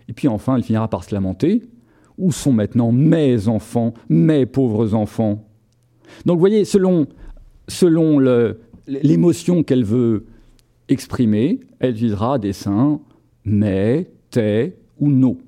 [0.07, 1.63] Et puis enfin, elle finira par se lamenter
[2.19, 5.49] où sont maintenant mes enfants, mes pauvres enfants?
[6.27, 7.07] Donc vous voyez, selon,
[7.69, 8.21] selon
[8.87, 10.27] l'émotion qu'elle veut
[10.91, 13.01] exprimer, elle utilisera des seins
[13.47, 15.39] mais, tes ou nos.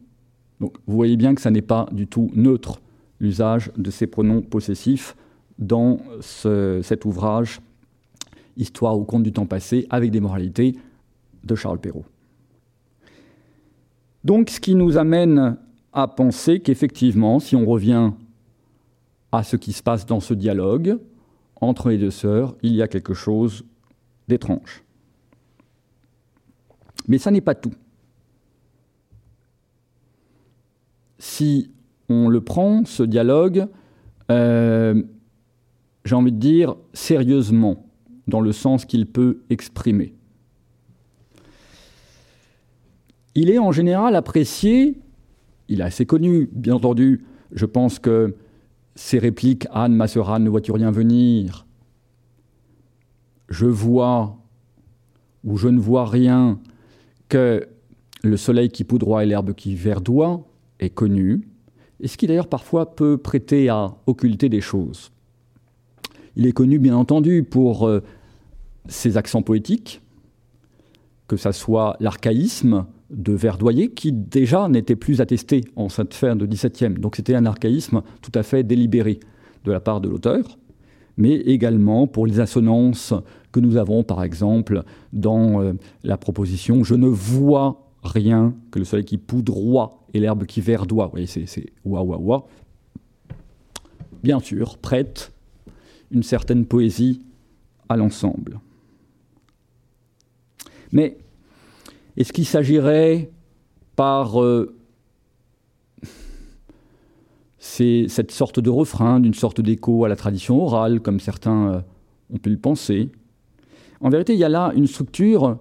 [0.58, 2.80] Donc vous voyez bien que ça n'est pas du tout neutre
[3.20, 5.14] l'usage de ces pronoms possessifs
[5.58, 7.60] dans cet ouvrage
[8.56, 10.76] Histoire ou conte du temps passé avec des moralités
[11.44, 12.04] de Charles Perrault.
[14.24, 15.56] Donc ce qui nous amène
[15.92, 18.12] à penser qu'effectivement, si on revient
[19.32, 20.98] à ce qui se passe dans ce dialogue
[21.60, 23.64] entre les deux sœurs, il y a quelque chose
[24.28, 24.84] d'étrange.
[27.08, 27.72] Mais ça n'est pas tout.
[31.18, 31.70] Si
[32.08, 33.66] on le prend, ce dialogue,
[34.30, 35.02] euh,
[36.04, 37.86] j'ai envie de dire sérieusement,
[38.28, 40.14] dans le sens qu'il peut exprimer.
[43.34, 45.02] Il est en général apprécié
[45.72, 47.24] il est assez connu, bien entendu.
[47.50, 48.34] Je pense que
[48.94, 51.66] ces répliques Anne, ma ne vois-tu rien venir?
[53.48, 54.36] Je vois
[55.44, 56.60] ou je ne vois rien
[57.30, 57.66] que
[58.22, 60.46] le soleil qui poudroie et l'herbe qui verdoie
[60.78, 61.48] est connu,
[62.00, 65.10] et ce qui d'ailleurs parfois peut prêter à occulter des choses.
[66.36, 68.00] Il est connu bien entendu pour euh,
[68.88, 70.00] ses accents poétiques,
[71.28, 76.46] que ce soit l'archaïsme de verdoyer qui déjà n'était plus attesté en cette fin de
[76.46, 76.94] XVIIe.
[76.94, 79.20] Donc c'était un archaïsme tout à fait délibéré
[79.64, 80.58] de la part de l'auteur,
[81.16, 83.12] mais également pour les assonances
[83.52, 88.84] que nous avons par exemple dans euh, la proposition Je ne vois rien que le
[88.84, 91.06] soleil qui poudroie et l'herbe qui verdoie.
[91.06, 92.46] Vous voyez, c'est wa wa wa.
[94.22, 95.32] Bien sûr, prête
[96.12, 97.22] une certaine poésie
[97.88, 98.60] à l'ensemble.
[100.92, 101.16] Mais
[102.16, 103.30] est-ce qu'il s'agirait
[103.96, 104.74] par euh,
[107.58, 111.80] cette sorte de refrain, d'une sorte d'écho à la tradition orale, comme certains euh,
[112.32, 113.10] ont pu le penser?
[114.00, 115.58] En vérité, il y a là une structure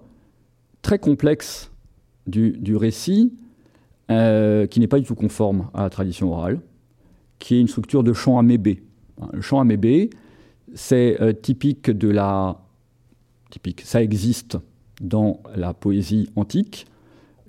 [0.82, 1.70] très complexe
[2.26, 3.32] du, récit
[4.10, 6.60] euh, qui n'est pas du tout conforme à la tradition orale,
[7.38, 8.82] qui est une structure de chant amébé.
[9.32, 9.60] Le chant
[10.74, 12.58] c'est euh, typique de la.
[13.50, 14.58] Typique, ça existe
[15.00, 16.86] dans la poésie antique,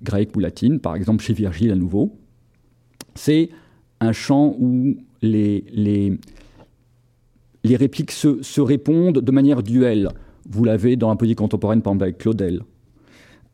[0.01, 2.17] grecque ou latine, par exemple chez Virgile à nouveau.
[3.15, 3.49] C'est
[4.01, 5.63] un chant où les,
[7.63, 10.09] les, répliques se, répondent de manière duelle.
[10.49, 12.63] Vous l'avez dans la poésie contemporaine, par exemple avec Claudel.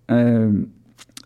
[0.10, 0.64] Euh,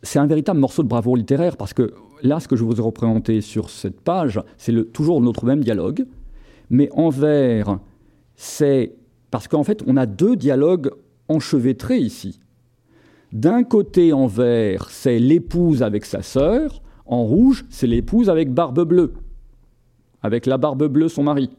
[0.01, 2.81] c'est un véritable morceau de bravoure littéraire parce que là, ce que je vous ai
[2.81, 6.05] représenté sur cette page, c'est toujours notre même dialogue,
[6.69, 7.79] mais en vers,
[8.35, 8.95] c'est
[9.31, 10.91] parce qu'en fait, on a deux dialogues
[11.27, 12.39] enchevêtrés ici.
[13.31, 18.83] D'un côté, en vert, c'est l'épouse avec sa sœur, en rouge, c'est l'épouse avec barbe
[18.87, 19.13] bleue,
[20.21, 21.49] avec la barbe bleue, son mari.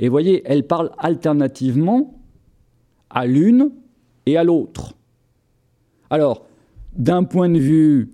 [0.00, 2.20] Et voyez, elle parle alternativement
[3.10, 3.70] à l'une
[4.26, 4.94] et à l'autre.
[6.10, 6.46] Alors,
[6.96, 8.10] d'un point de vue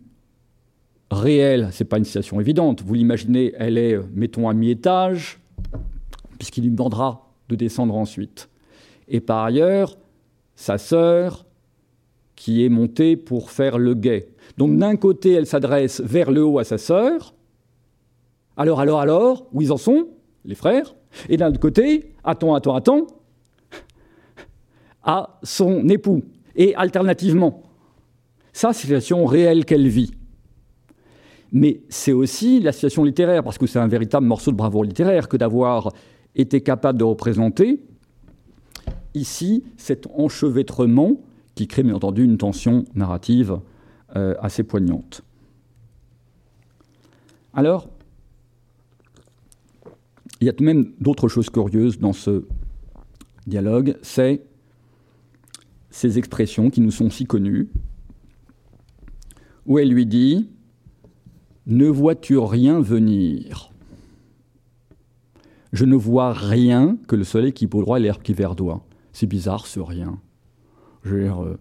[1.10, 2.82] réel, ce n'est pas une situation évidente.
[2.82, 5.40] Vous l'imaginez, elle est, mettons, à mi-étage,
[6.38, 8.48] puisqu'il lui demandera de descendre ensuite.
[9.08, 9.96] Et par ailleurs,
[10.54, 11.46] sa sœur,
[12.36, 14.28] qui est montée pour faire le guet.
[14.58, 17.34] Donc d'un côté, elle s'adresse vers le haut à sa sœur.
[18.56, 20.08] Alors, alors, alors, où ils en sont,
[20.44, 20.94] les frères?
[21.28, 23.06] Et d'un autre côté, attends, attends, attends,
[25.02, 26.22] à son époux.
[26.56, 27.62] Et alternativement.
[28.52, 30.12] Ça, c'est la situation réelle qu'elle vit.
[31.52, 35.28] Mais c'est aussi la situation littéraire, parce que c'est un véritable morceau de bravoure littéraire
[35.28, 35.92] que d'avoir
[36.34, 37.80] été capable de représenter
[39.14, 41.20] ici cet enchevêtrement
[41.54, 43.60] qui crée bien entendu une tension narrative
[44.16, 45.22] euh, assez poignante.
[47.52, 47.88] Alors,
[50.40, 52.44] il y a tout de même d'autres choses curieuses dans ce
[53.46, 54.42] dialogue, c'est
[55.90, 57.68] ces expressions qui nous sont si connues,
[59.66, 60.50] où elle lui dit
[61.66, 63.70] Ne vois-tu rien venir?
[65.74, 68.80] Je ne vois rien que le soleil qui droit et l'herbe qui verdoie.
[69.12, 70.20] C'est bizarre ce rien.
[71.02, 71.58] Je veux dire, euh,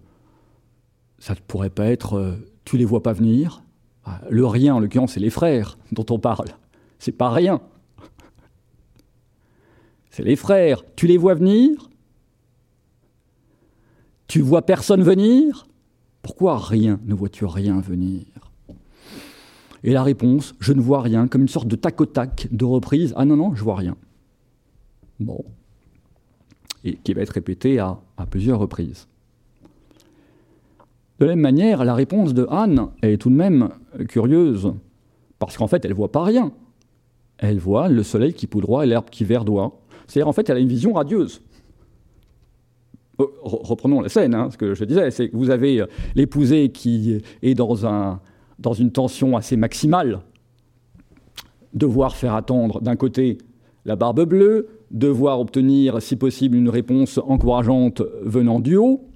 [1.18, 3.64] ça ne pourrait pas être euh, tu les vois pas venir?
[4.06, 6.50] Ah, Le rien, en l'occurrence, c'est les frères dont on parle.
[7.00, 7.60] C'est pas rien.
[10.12, 10.84] C'est les frères.
[10.96, 11.90] Tu les vois venir?
[14.28, 15.66] Tu vois personne venir?
[16.22, 17.00] Pourquoi rien?
[17.06, 18.26] Ne vois-tu rien venir?
[19.84, 22.66] Et la réponse, je ne vois rien, comme une sorte de tac au tac de
[22.66, 23.14] reprise.
[23.18, 23.98] Ah non, non, je vois rien.
[25.20, 25.44] Bon.
[26.86, 29.08] Et qui va être répété à, plusieurs reprises.
[31.20, 33.70] De la même manière, la réponse de Anne est tout de même
[34.08, 34.74] curieuse,
[35.38, 36.52] parce qu'en fait, elle ne voit pas rien.
[37.38, 39.80] Elle voit le soleil qui poudroie et l'herbe qui verdoie.
[40.08, 41.42] C'est-à-dire, en fait, elle a une vision radieuse.
[43.20, 46.70] Euh, reprenons la scène, hein, ce que je disais, c'est que vous avez euh, l'épousé
[46.70, 48.20] qui est dans, un,
[48.60, 50.22] dans une tension assez maximale,
[51.74, 53.38] devoir faire attendre d'un côté
[53.86, 59.10] la barbe bleue, devoir obtenir, si possible, une réponse encourageante venant du haut.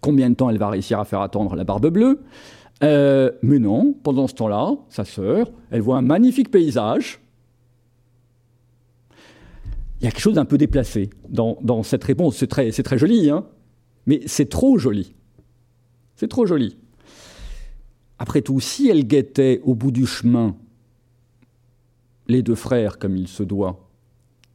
[0.00, 2.20] Combien de temps elle va réussir à faire attendre la barbe bleue?
[2.84, 7.20] Euh, Mais non, pendant ce temps-là, sa sœur, elle voit un magnifique paysage,
[10.00, 12.36] il y a quelque chose d'un peu déplacé dans, cette réponse.
[12.36, 13.44] C'est très, très, joli, hein
[14.06, 15.14] mais c'est trop joli.
[16.14, 16.78] C'est trop joli.
[18.18, 20.56] Après tout, si elle guettait au bout du chemin
[22.26, 23.88] les deux frères comme il se doit,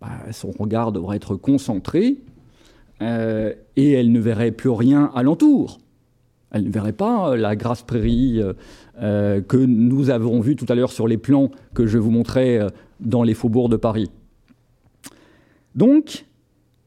[0.02, 2.18] bah, son regard devrait être concentré
[3.02, 5.80] euh, et elle ne verrait plus rien alentour.
[6.52, 8.40] Elle ne verrait pas la grasse prairie
[9.02, 12.60] euh, que nous avons vue tout à l'heure sur les plans que je vous montrais
[12.60, 12.68] euh,
[13.00, 14.12] dans les faubourgs de Paris.
[15.74, 16.26] Donc,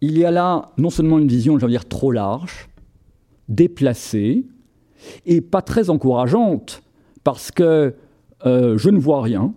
[0.00, 2.68] il y a là non seulement une vision, veux dire, trop large,
[3.48, 4.46] déplacée,
[5.24, 6.82] et pas très encourageante,
[7.24, 7.94] parce que
[8.44, 9.52] euh, je ne vois rien.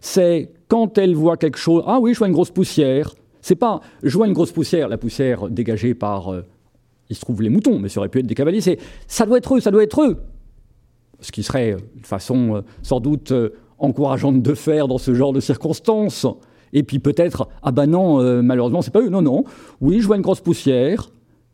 [0.00, 3.14] C'est quand elle voit quelque chose, ah oui, je vois une grosse poussière.
[3.40, 6.42] C'est pas, je vois une grosse poussière, la poussière dégagée par, euh,
[7.10, 8.60] il se trouve les moutons, mais ça aurait pu être des cavaliers.
[8.60, 10.22] C'est, ça doit être eux, ça doit être eux.
[11.20, 13.32] Ce qui serait une façon euh, sans doute
[13.82, 16.26] encourageante de faire dans ce genre de circonstances.
[16.72, 19.10] Et puis peut-être, ah ben non, euh, malheureusement, c'est pas eux.
[19.10, 19.44] Non, non.
[19.80, 21.10] Oui, je vois une grosse poussière.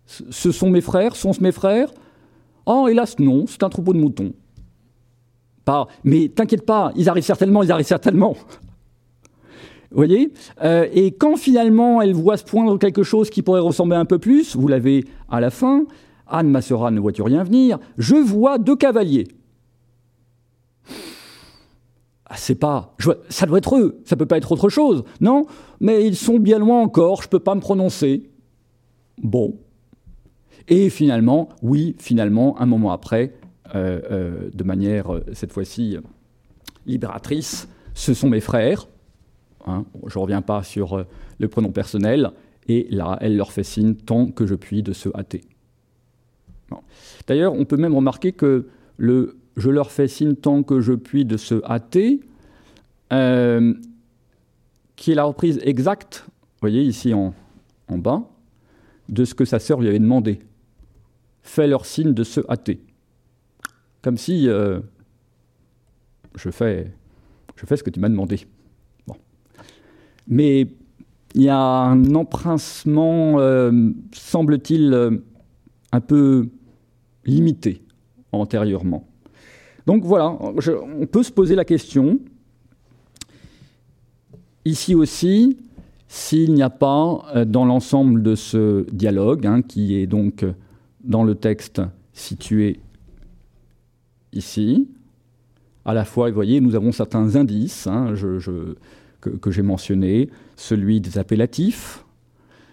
[0.06, 1.90] Ce sont mes frères, sont-ce mes frères?
[2.70, 4.34] Oh, hélas, non, c'est un troupeau de moutons.
[5.64, 8.36] Pas, mais t'inquiète pas, ils arrivent certainement, ils arrivent certainement.
[9.90, 13.96] Vous voyez euh, Et quand finalement elle voit se poindre quelque chose qui pourrait ressembler
[13.96, 15.86] un peu plus, vous l'avez à la fin,
[16.26, 19.28] Anne, ma sœur ne vois-tu rien venir Je vois deux cavaliers.
[22.26, 22.94] Ah, c'est pas,
[23.30, 25.46] ça doit être eux, ça peut pas être autre chose, non?
[25.80, 28.28] Mais ils sont bien loin encore, je peux pas me prononcer.
[29.22, 29.56] Bon.
[30.68, 33.32] Et finalement, oui, finalement, un moment après,
[33.74, 35.96] euh, euh, de manière euh, cette fois-ci
[36.86, 38.86] libératrice, ce sont mes frères.
[39.66, 39.84] Hein.
[40.06, 41.04] Je ne reviens pas sur
[41.38, 42.30] le pronom personnel.
[42.68, 45.40] Et là, elle leur fait signe tant que je puis de se hâter.
[47.26, 51.24] D'ailleurs, on peut même remarquer que le je leur fais signe tant que je puis
[51.24, 52.20] de se hâter,
[53.10, 53.16] qui
[55.10, 57.34] est la reprise exacte, vous voyez ici en,
[57.88, 58.30] en bas,
[59.08, 60.38] de ce que sa sœur lui avait demandé.
[61.49, 62.78] Fais leur signe de se hâter.
[64.03, 64.80] Comme si euh,
[66.34, 66.92] je, fais,
[67.57, 68.46] ce que tu m'as demandé.
[70.26, 70.66] Mais
[71.34, 73.72] il y a un emprincement, euh,
[74.12, 75.22] semble-t-il,
[75.90, 76.51] un peu
[77.24, 77.80] limité
[78.30, 79.09] antérieurement.
[79.86, 82.18] Donc voilà, on peut se poser la question,
[84.66, 85.57] ici aussi,
[86.09, 90.44] s'il n'y a pas euh, dans l'ensemble de ce dialogue, hein, qui est donc
[91.05, 91.82] dans le texte
[92.12, 92.80] situé
[94.32, 94.88] ici,
[95.84, 98.12] à la fois, vous voyez, nous avons certains indices hein,
[99.20, 102.05] que, j'ai mentionnés, celui des appellatifs,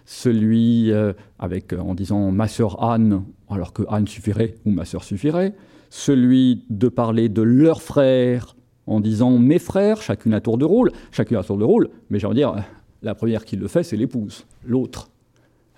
[0.06, 5.04] celui euh, avec en disant ma sœur Anne, alors que Anne suffirait ou ma sœur
[5.04, 5.56] suffirait,
[5.90, 8.56] celui de parler de leurs frères
[8.88, 12.20] en disant mes frères, chacune à tour de rôle, chacune à tour de rôle, mais
[12.20, 12.54] j'ai envie de dire,
[13.02, 15.10] la première qui le fait, c'est l'épouse, l'autre,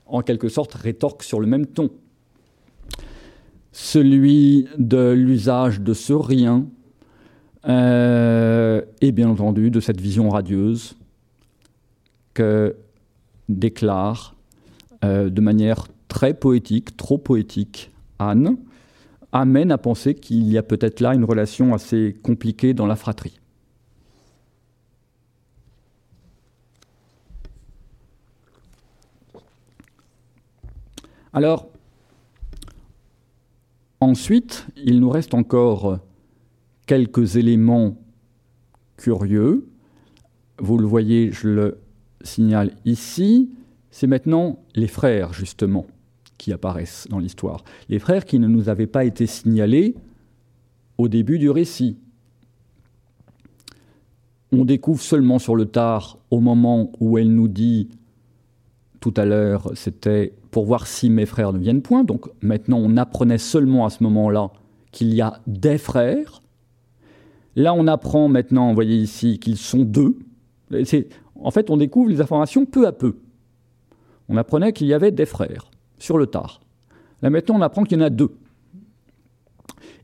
[0.06, 1.90] en quelque sorte, rétorque sur le même ton.
[3.72, 6.66] Celui de l'usage de ce rien,
[7.68, 10.96] euh, et bien entendu de cette vision radieuse
[12.34, 12.76] que
[13.50, 14.36] déclare
[15.04, 18.58] euh, de manière très poétique, trop poétique, Anne,
[19.32, 23.40] amène à penser qu'il y a peut-être là une relation assez compliquée dans la fratrie.
[31.34, 31.68] Alors,
[34.00, 36.00] ensuite, il nous reste encore
[36.86, 37.98] quelques éléments
[38.98, 39.68] curieux.
[40.60, 41.78] Vous le voyez, je le
[42.22, 43.50] signale ici.
[43.92, 45.86] C'est maintenant les frères, justement
[46.38, 47.64] qui apparaissent dans l'histoire.
[47.90, 49.96] Les frères qui ne nous avaient pas été signalés
[50.98, 51.98] au début du récit.
[54.52, 57.90] On découvre seulement sur le tard, au moment où elle nous dit,
[59.00, 62.04] tout à l'heure, c'était pour voir si mes frères ne viennent point.
[62.04, 64.52] Donc maintenant, on apprenait seulement à ce moment-là
[64.92, 66.42] qu'il y a des frères.
[67.56, 70.18] Là, on apprend maintenant, vous voyez ici, qu'ils sont deux.
[71.36, 73.18] En fait, on découvre les informations peu à peu.
[74.30, 75.70] On apprenait qu'il y avait des frères
[76.00, 76.60] sur le tard.
[77.22, 78.32] Là maintenant, on apprend qu'il y en a deux.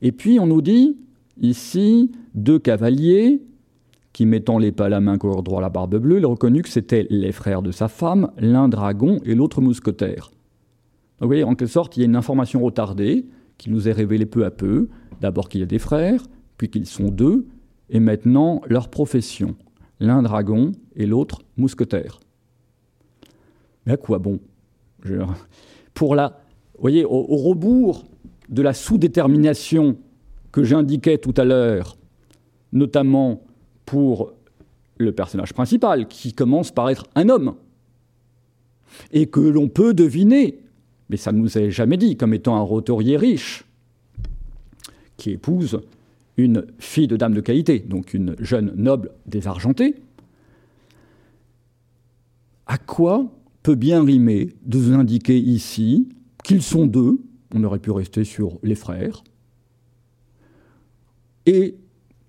[0.01, 0.97] Et puis on nous dit
[1.41, 3.41] ici deux cavaliers
[4.13, 6.61] qui, mettant les pas à la main, corps droit la barbe bleue, il a reconnu
[6.61, 10.29] que c'était les frères de sa femme, l'un dragon et l'autre mousquetaire.
[11.19, 13.25] Donc vous voyez, en quelque sorte, il y a une information retardée
[13.57, 14.89] qui nous est révélée peu à peu.
[15.21, 16.23] D'abord qu'il y a des frères,
[16.57, 17.47] puis qu'ils sont deux,
[17.89, 19.55] et maintenant leur profession.
[19.99, 22.19] L'un dragon et l'autre mousquetaire.
[23.85, 24.39] Mais à quoi bon?
[25.93, 26.41] Pour la,
[26.79, 28.05] voyez, au, rebours
[28.49, 29.97] de la sous-détermination
[30.51, 31.97] que j'indiquais tout à l'heure,
[32.71, 33.43] notamment
[33.93, 34.33] pour
[34.97, 37.53] le personnage principal, qui commence par être un homme,
[39.11, 40.63] et que l'on peut deviner,
[41.09, 43.65] mais ça ne nous est jamais dit, comme étant un roturier riche,
[45.15, 45.79] qui épouse
[46.37, 49.93] une fille de dame de qualité, donc une jeune noble désargentée,
[52.65, 53.31] à quoi
[53.61, 56.09] peut bien rimer de vous indiquer ici
[56.43, 57.19] qu'ils sont deux,
[57.53, 59.23] on aurait pu rester sur les frères,
[61.45, 61.75] et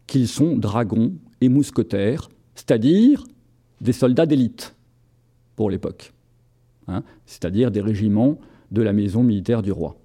[0.06, 3.24] qu'ils sont dragons et mousquetaires, c'est-à-dire
[3.80, 4.74] des soldats d'élite
[5.56, 6.12] pour l'époque,
[6.88, 8.38] hein, c'est-à-dire des régiments
[8.70, 9.96] de la maison militaire du roi.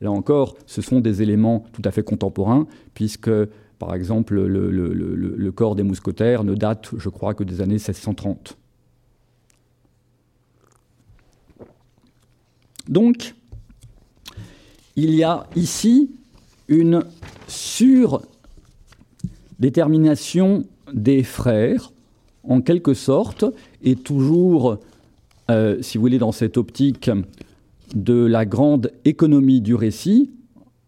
[0.00, 3.30] Là encore, ce sont des éléments tout à fait contemporains, puisque,
[3.78, 8.58] par exemple, le, corps des mousquetaires ne date, je crois, que des années 1630.
[12.88, 13.34] Donc,
[14.96, 16.10] il y a ici
[16.66, 17.04] une
[19.62, 21.92] surdétermination des frères,
[22.42, 23.44] en quelque sorte,
[23.84, 24.78] et toujours,
[25.52, 27.08] euh, si vous voulez, dans cette optique
[27.94, 30.32] de la grande économie du récit,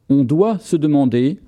[0.09, 1.39] on doit se demander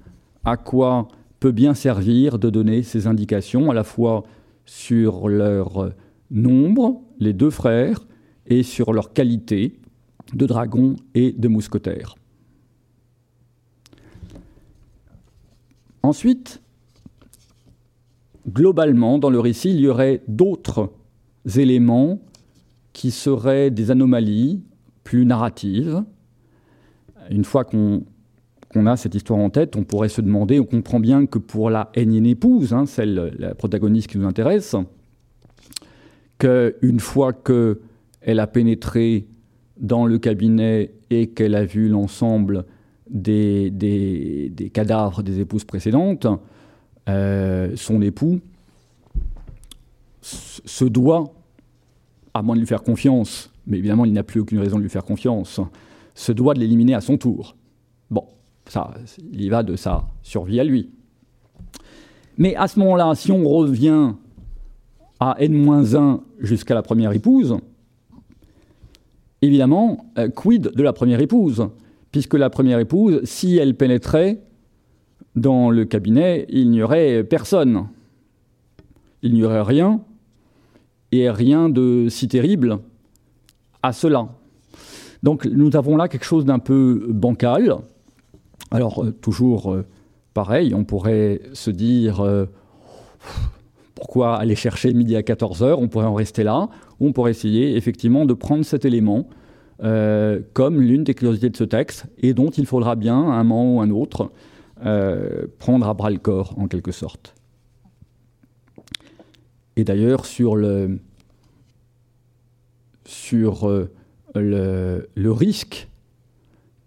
[0.44, 1.09] à quoi
[1.40, 4.23] peut bien servir de donner ces indications, à la fois
[4.65, 5.90] sur leur
[6.31, 8.07] nombre, les deux frères,
[8.47, 9.74] et sur leur qualité,
[10.32, 12.15] de dragons et de mousquetaires.
[16.05, 16.61] Ensuite,
[18.48, 20.93] globalement, dans le récit, il y aurait d'autres
[21.56, 22.20] éléments
[22.93, 24.62] qui seraient des anomalies
[25.05, 26.02] plus narratives.
[27.31, 28.05] Une fois qu'on
[28.86, 31.90] a cette histoire en tête, on pourrait se demander, on comprend bien que pour la
[31.94, 34.77] énième épouse, hein, celle, la protagoniste qui nous intéresse,
[36.39, 39.27] qu'une fois qu'elle a pénétré
[39.78, 42.64] dans le cabinet et qu'elle a vu l'ensemble
[43.10, 46.27] des, des, cadavres des épouses précédentes,
[47.07, 48.41] son époux
[50.20, 51.33] se doit,
[52.35, 54.91] à moins de lui faire confiance, mais évidemment il n'a plus aucune raison de lui
[54.91, 55.61] faire confiance,
[56.15, 57.57] se doit de l'éliminer à son tour.
[58.11, 58.24] Bon,
[58.66, 58.95] ça,
[59.33, 60.91] il y va de sa survie à lui.
[62.39, 64.12] Mais à ce moment-là, si on revient
[65.20, 67.57] à N-1 jusqu'à la première épouse,
[69.41, 71.69] évidemment, euh, quid de la première épouse?
[72.12, 74.41] Puisque la première épouse, si elle pénétrait
[75.36, 77.88] dans le cabinet, il n'y aurait personne.
[79.22, 80.00] Il n'y aurait rien,
[81.12, 82.78] et rien de si terrible
[83.82, 84.28] à cela.
[85.22, 87.76] Donc nous avons là quelque chose d'un peu bancal.
[88.70, 89.84] Alors euh, toujours euh,
[90.34, 92.24] pareil, on pourrait se dire
[93.96, 96.68] pourquoi aller chercher midi à 14h On pourrait en rester là,
[97.00, 99.26] ou on pourrait essayer effectivement de prendre cet élément
[99.82, 103.76] euh, comme l'une des curiosités de ce texte, et dont il faudra bien, un moment
[103.76, 104.30] ou un autre,
[104.85, 107.35] euh, prendre à bras le corps, en quelque sorte.
[109.77, 110.98] Et d'ailleurs, sur le,
[113.05, 113.90] sur euh,
[114.35, 115.89] le, le, risque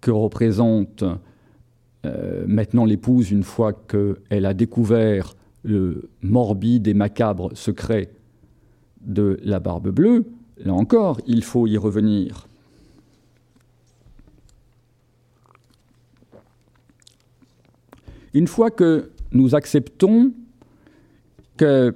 [0.01, 1.03] que représente
[2.47, 8.09] maintenant l'épouse une fois qu'elle a découvert le morbide et macabre secret
[9.01, 10.25] de la barbe bleue,
[10.57, 12.48] là encore, il faut y revenir.
[18.33, 20.33] Une fois que nous acceptons
[21.57, 21.95] que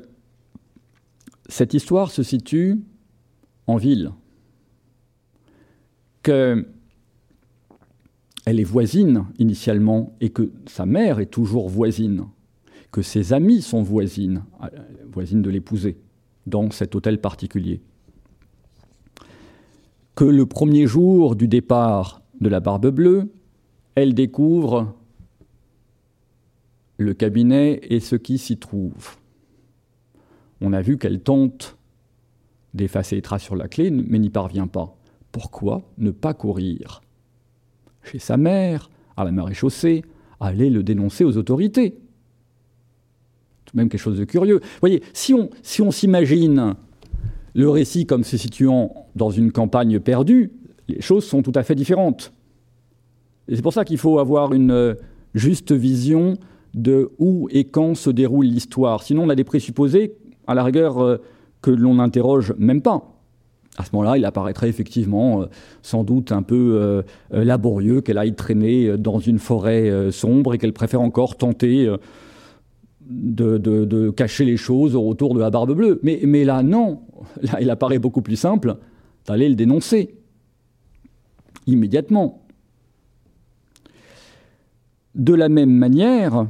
[1.47, 2.81] cette histoire se situe
[3.67, 4.11] en ville,
[6.23, 6.65] qu'elle
[8.45, 12.25] est voisine initialement et que sa mère est toujours voisine,
[12.91, 14.43] que ses amis sont voisines,
[15.11, 15.97] voisines de l'épouser,
[16.45, 17.81] dans cet hôtel particulier.
[20.15, 23.31] Que le premier jour du départ de la Barbe Bleue,
[23.95, 24.93] elle découvre
[27.03, 29.17] le cabinet et ce qui s'y trouve.
[30.61, 31.77] On a vu qu'elle tente
[32.73, 34.95] d'effacer les traces sur la clé, mais n'y parvient pas.
[35.31, 37.01] Pourquoi ne pas courir
[38.03, 40.03] Chez sa mère, à la maréchaussée,
[40.39, 41.97] aller le dénoncer aux autorités?
[43.73, 44.59] Même quelque chose de curieux.
[44.61, 46.75] Vous voyez, si on si on s'imagine
[47.55, 50.51] le récit comme se situant dans une campagne perdue,
[50.87, 52.33] les choses sont tout à fait différentes.
[53.47, 54.95] Et c'est pour ça qu'il faut avoir une
[55.33, 56.37] juste vision
[56.73, 59.03] de où et quand se déroule l'histoire.
[59.03, 60.15] Sinon, on a des présupposés,
[60.47, 61.17] à la rigueur, euh,
[61.61, 63.09] que l'on n'interroge même pas.
[63.77, 65.45] À ce moment-là, il apparaîtrait effectivement euh,
[65.81, 71.01] sans doute un peu laborieux qu'elle aille traîner dans une forêt sombre et qu'elle préfère
[71.01, 71.91] encore tenter
[73.09, 75.99] de, cacher les choses autour de la barbe bleue.
[76.03, 77.01] Mais, mais là, non.
[77.41, 78.75] Là, il apparaît beaucoup plus simple
[79.25, 80.15] d'aller le dénoncer
[81.67, 82.45] immédiatement.
[85.15, 86.47] De la même manière,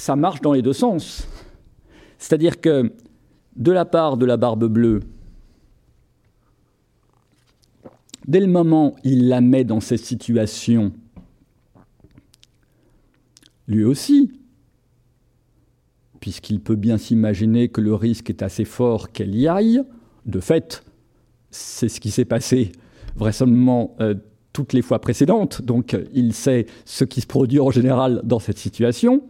[0.00, 1.28] ça marche dans les deux sens.
[2.18, 2.92] C'est-à-dire que
[3.56, 5.00] de la part de la barbe bleue,
[8.26, 10.92] dès le moment où il la met dans cette situation
[13.68, 14.32] lui aussi,
[16.18, 19.82] puisqu'il peut bien s'imaginer que le risque est assez fort qu'elle y aille.
[20.26, 20.82] De fait,
[21.50, 22.72] c'est ce qui s'est passé
[23.16, 24.14] vraisemblablement euh,
[24.52, 28.58] toutes les fois précédentes, donc il sait ce qui se produit en général dans cette
[28.58, 29.22] situation.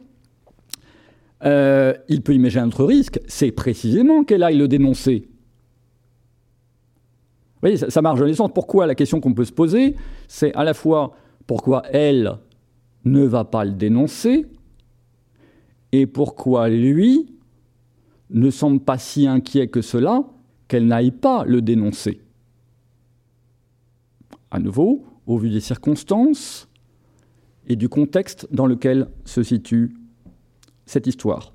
[1.45, 5.29] Euh, il peut imaginer un autre risque, c'est précisément qu'elle aille le dénoncer.
[7.55, 8.51] Vous voyez, ça, ça marche dans les sens.
[8.55, 9.97] Pourquoi La question qu'on peut se poser,
[10.29, 11.15] c'est à la fois
[11.47, 12.39] pourquoi elle
[13.05, 14.47] ne va pas le dénoncer
[15.93, 17.35] et pourquoi lui
[18.31, 20.23] ne semble pas si inquiet que cela
[20.69, 22.21] qu'elle n'aille pas le dénoncer.
[24.51, 26.69] À nouveau, au vu des circonstances
[27.67, 29.95] et du contexte dans lequel se situe
[30.91, 31.53] cette histoire.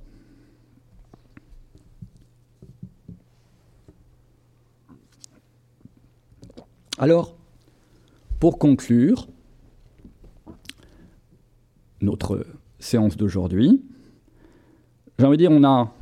[6.98, 7.36] Alors,
[8.40, 9.28] pour conclure,
[12.00, 12.48] notre
[12.80, 13.84] séance d'aujourd'hui.
[15.20, 15.94] J'ai envie de dire, on a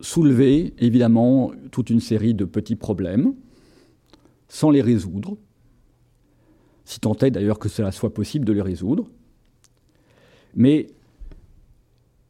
[0.00, 3.34] soulevé évidemment toute une série de petits problèmes
[4.48, 5.36] sans les résoudre,
[6.86, 9.10] si tant est d'ailleurs que cela soit possible de les résoudre.
[10.54, 10.86] Mais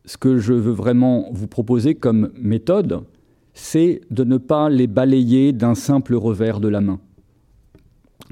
[0.08, 3.04] ce que je veux vraiment vous proposer comme méthode,
[3.52, 6.98] c'est de ne pas les balayer d'un simple revers de la main.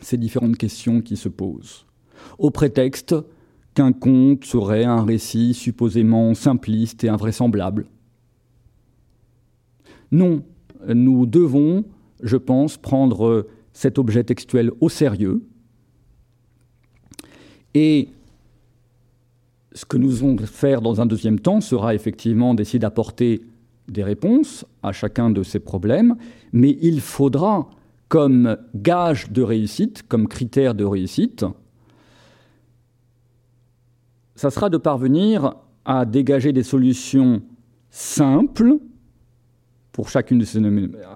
[0.01, 1.85] Ces différentes questions qui se posent.
[2.39, 3.15] au prétexte
[3.75, 7.87] qu'un conte serait un récit supposément simpliste et invraisemblable.
[10.11, 10.43] Non,
[10.89, 11.85] nous devons,
[12.23, 15.43] je pense, prendre cet objet textuel au sérieux.
[17.75, 18.09] Et
[19.77, 23.43] ce que nous allons faire dans un deuxième temps sera effectivement d'essayer d'apporter
[23.89, 26.17] des réponses à chacun de ces problèmes,
[26.51, 27.69] mais il faudra,
[28.09, 31.45] comme gage de réussite, comme critère de réussite,
[34.35, 37.43] ça sera de parvenir à dégager des solutions
[37.91, 38.79] simples
[39.93, 40.59] pour chacune de ces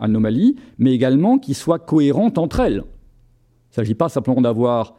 [0.00, 2.82] anomalies, mais également qui soient cohérentes entre elles.
[2.82, 4.96] Il ne s'agit pas simplement d'avoir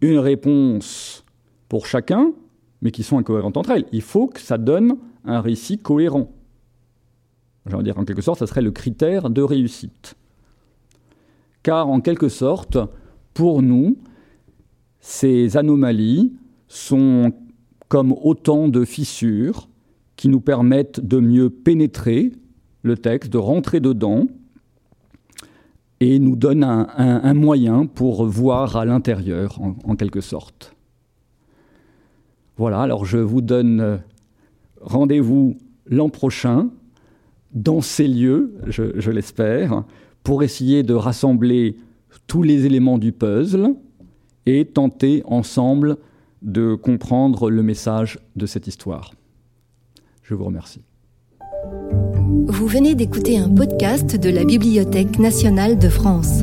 [0.00, 1.24] une réponse
[1.68, 2.32] pour chacun,
[2.82, 3.86] mais qui sont incohérentes entre elles.
[3.92, 6.30] Il faut que ça donne un récit cohérent.
[7.66, 10.14] J'ai dire, en quelque sorte, ça serait le critère de réussite.
[11.62, 12.78] Car, en quelque sorte,
[13.34, 13.96] pour nous,
[15.00, 16.32] ces anomalies
[16.68, 17.32] sont
[17.88, 19.68] comme autant de fissures
[20.16, 22.32] qui nous permettent de mieux pénétrer
[22.82, 24.26] le texte, de rentrer dedans,
[26.00, 30.75] et nous donnent un, moyen pour voir à l'intérieur, en, quelque sorte.
[32.56, 33.96] Voilà, alors je vous donne euh,
[34.80, 35.56] rendez-vous
[35.86, 36.70] l'an prochain
[37.52, 39.84] dans ces lieux, je, l'espère,
[40.22, 41.76] pour essayer de rassembler
[42.26, 43.74] tous les éléments du puzzle
[44.44, 45.96] et tenter ensemble
[46.42, 49.12] de comprendre le message de cette histoire.
[50.22, 50.82] Je vous remercie.
[52.46, 56.42] Vous venez d'écouter un podcast de la Bibliothèque nationale de France.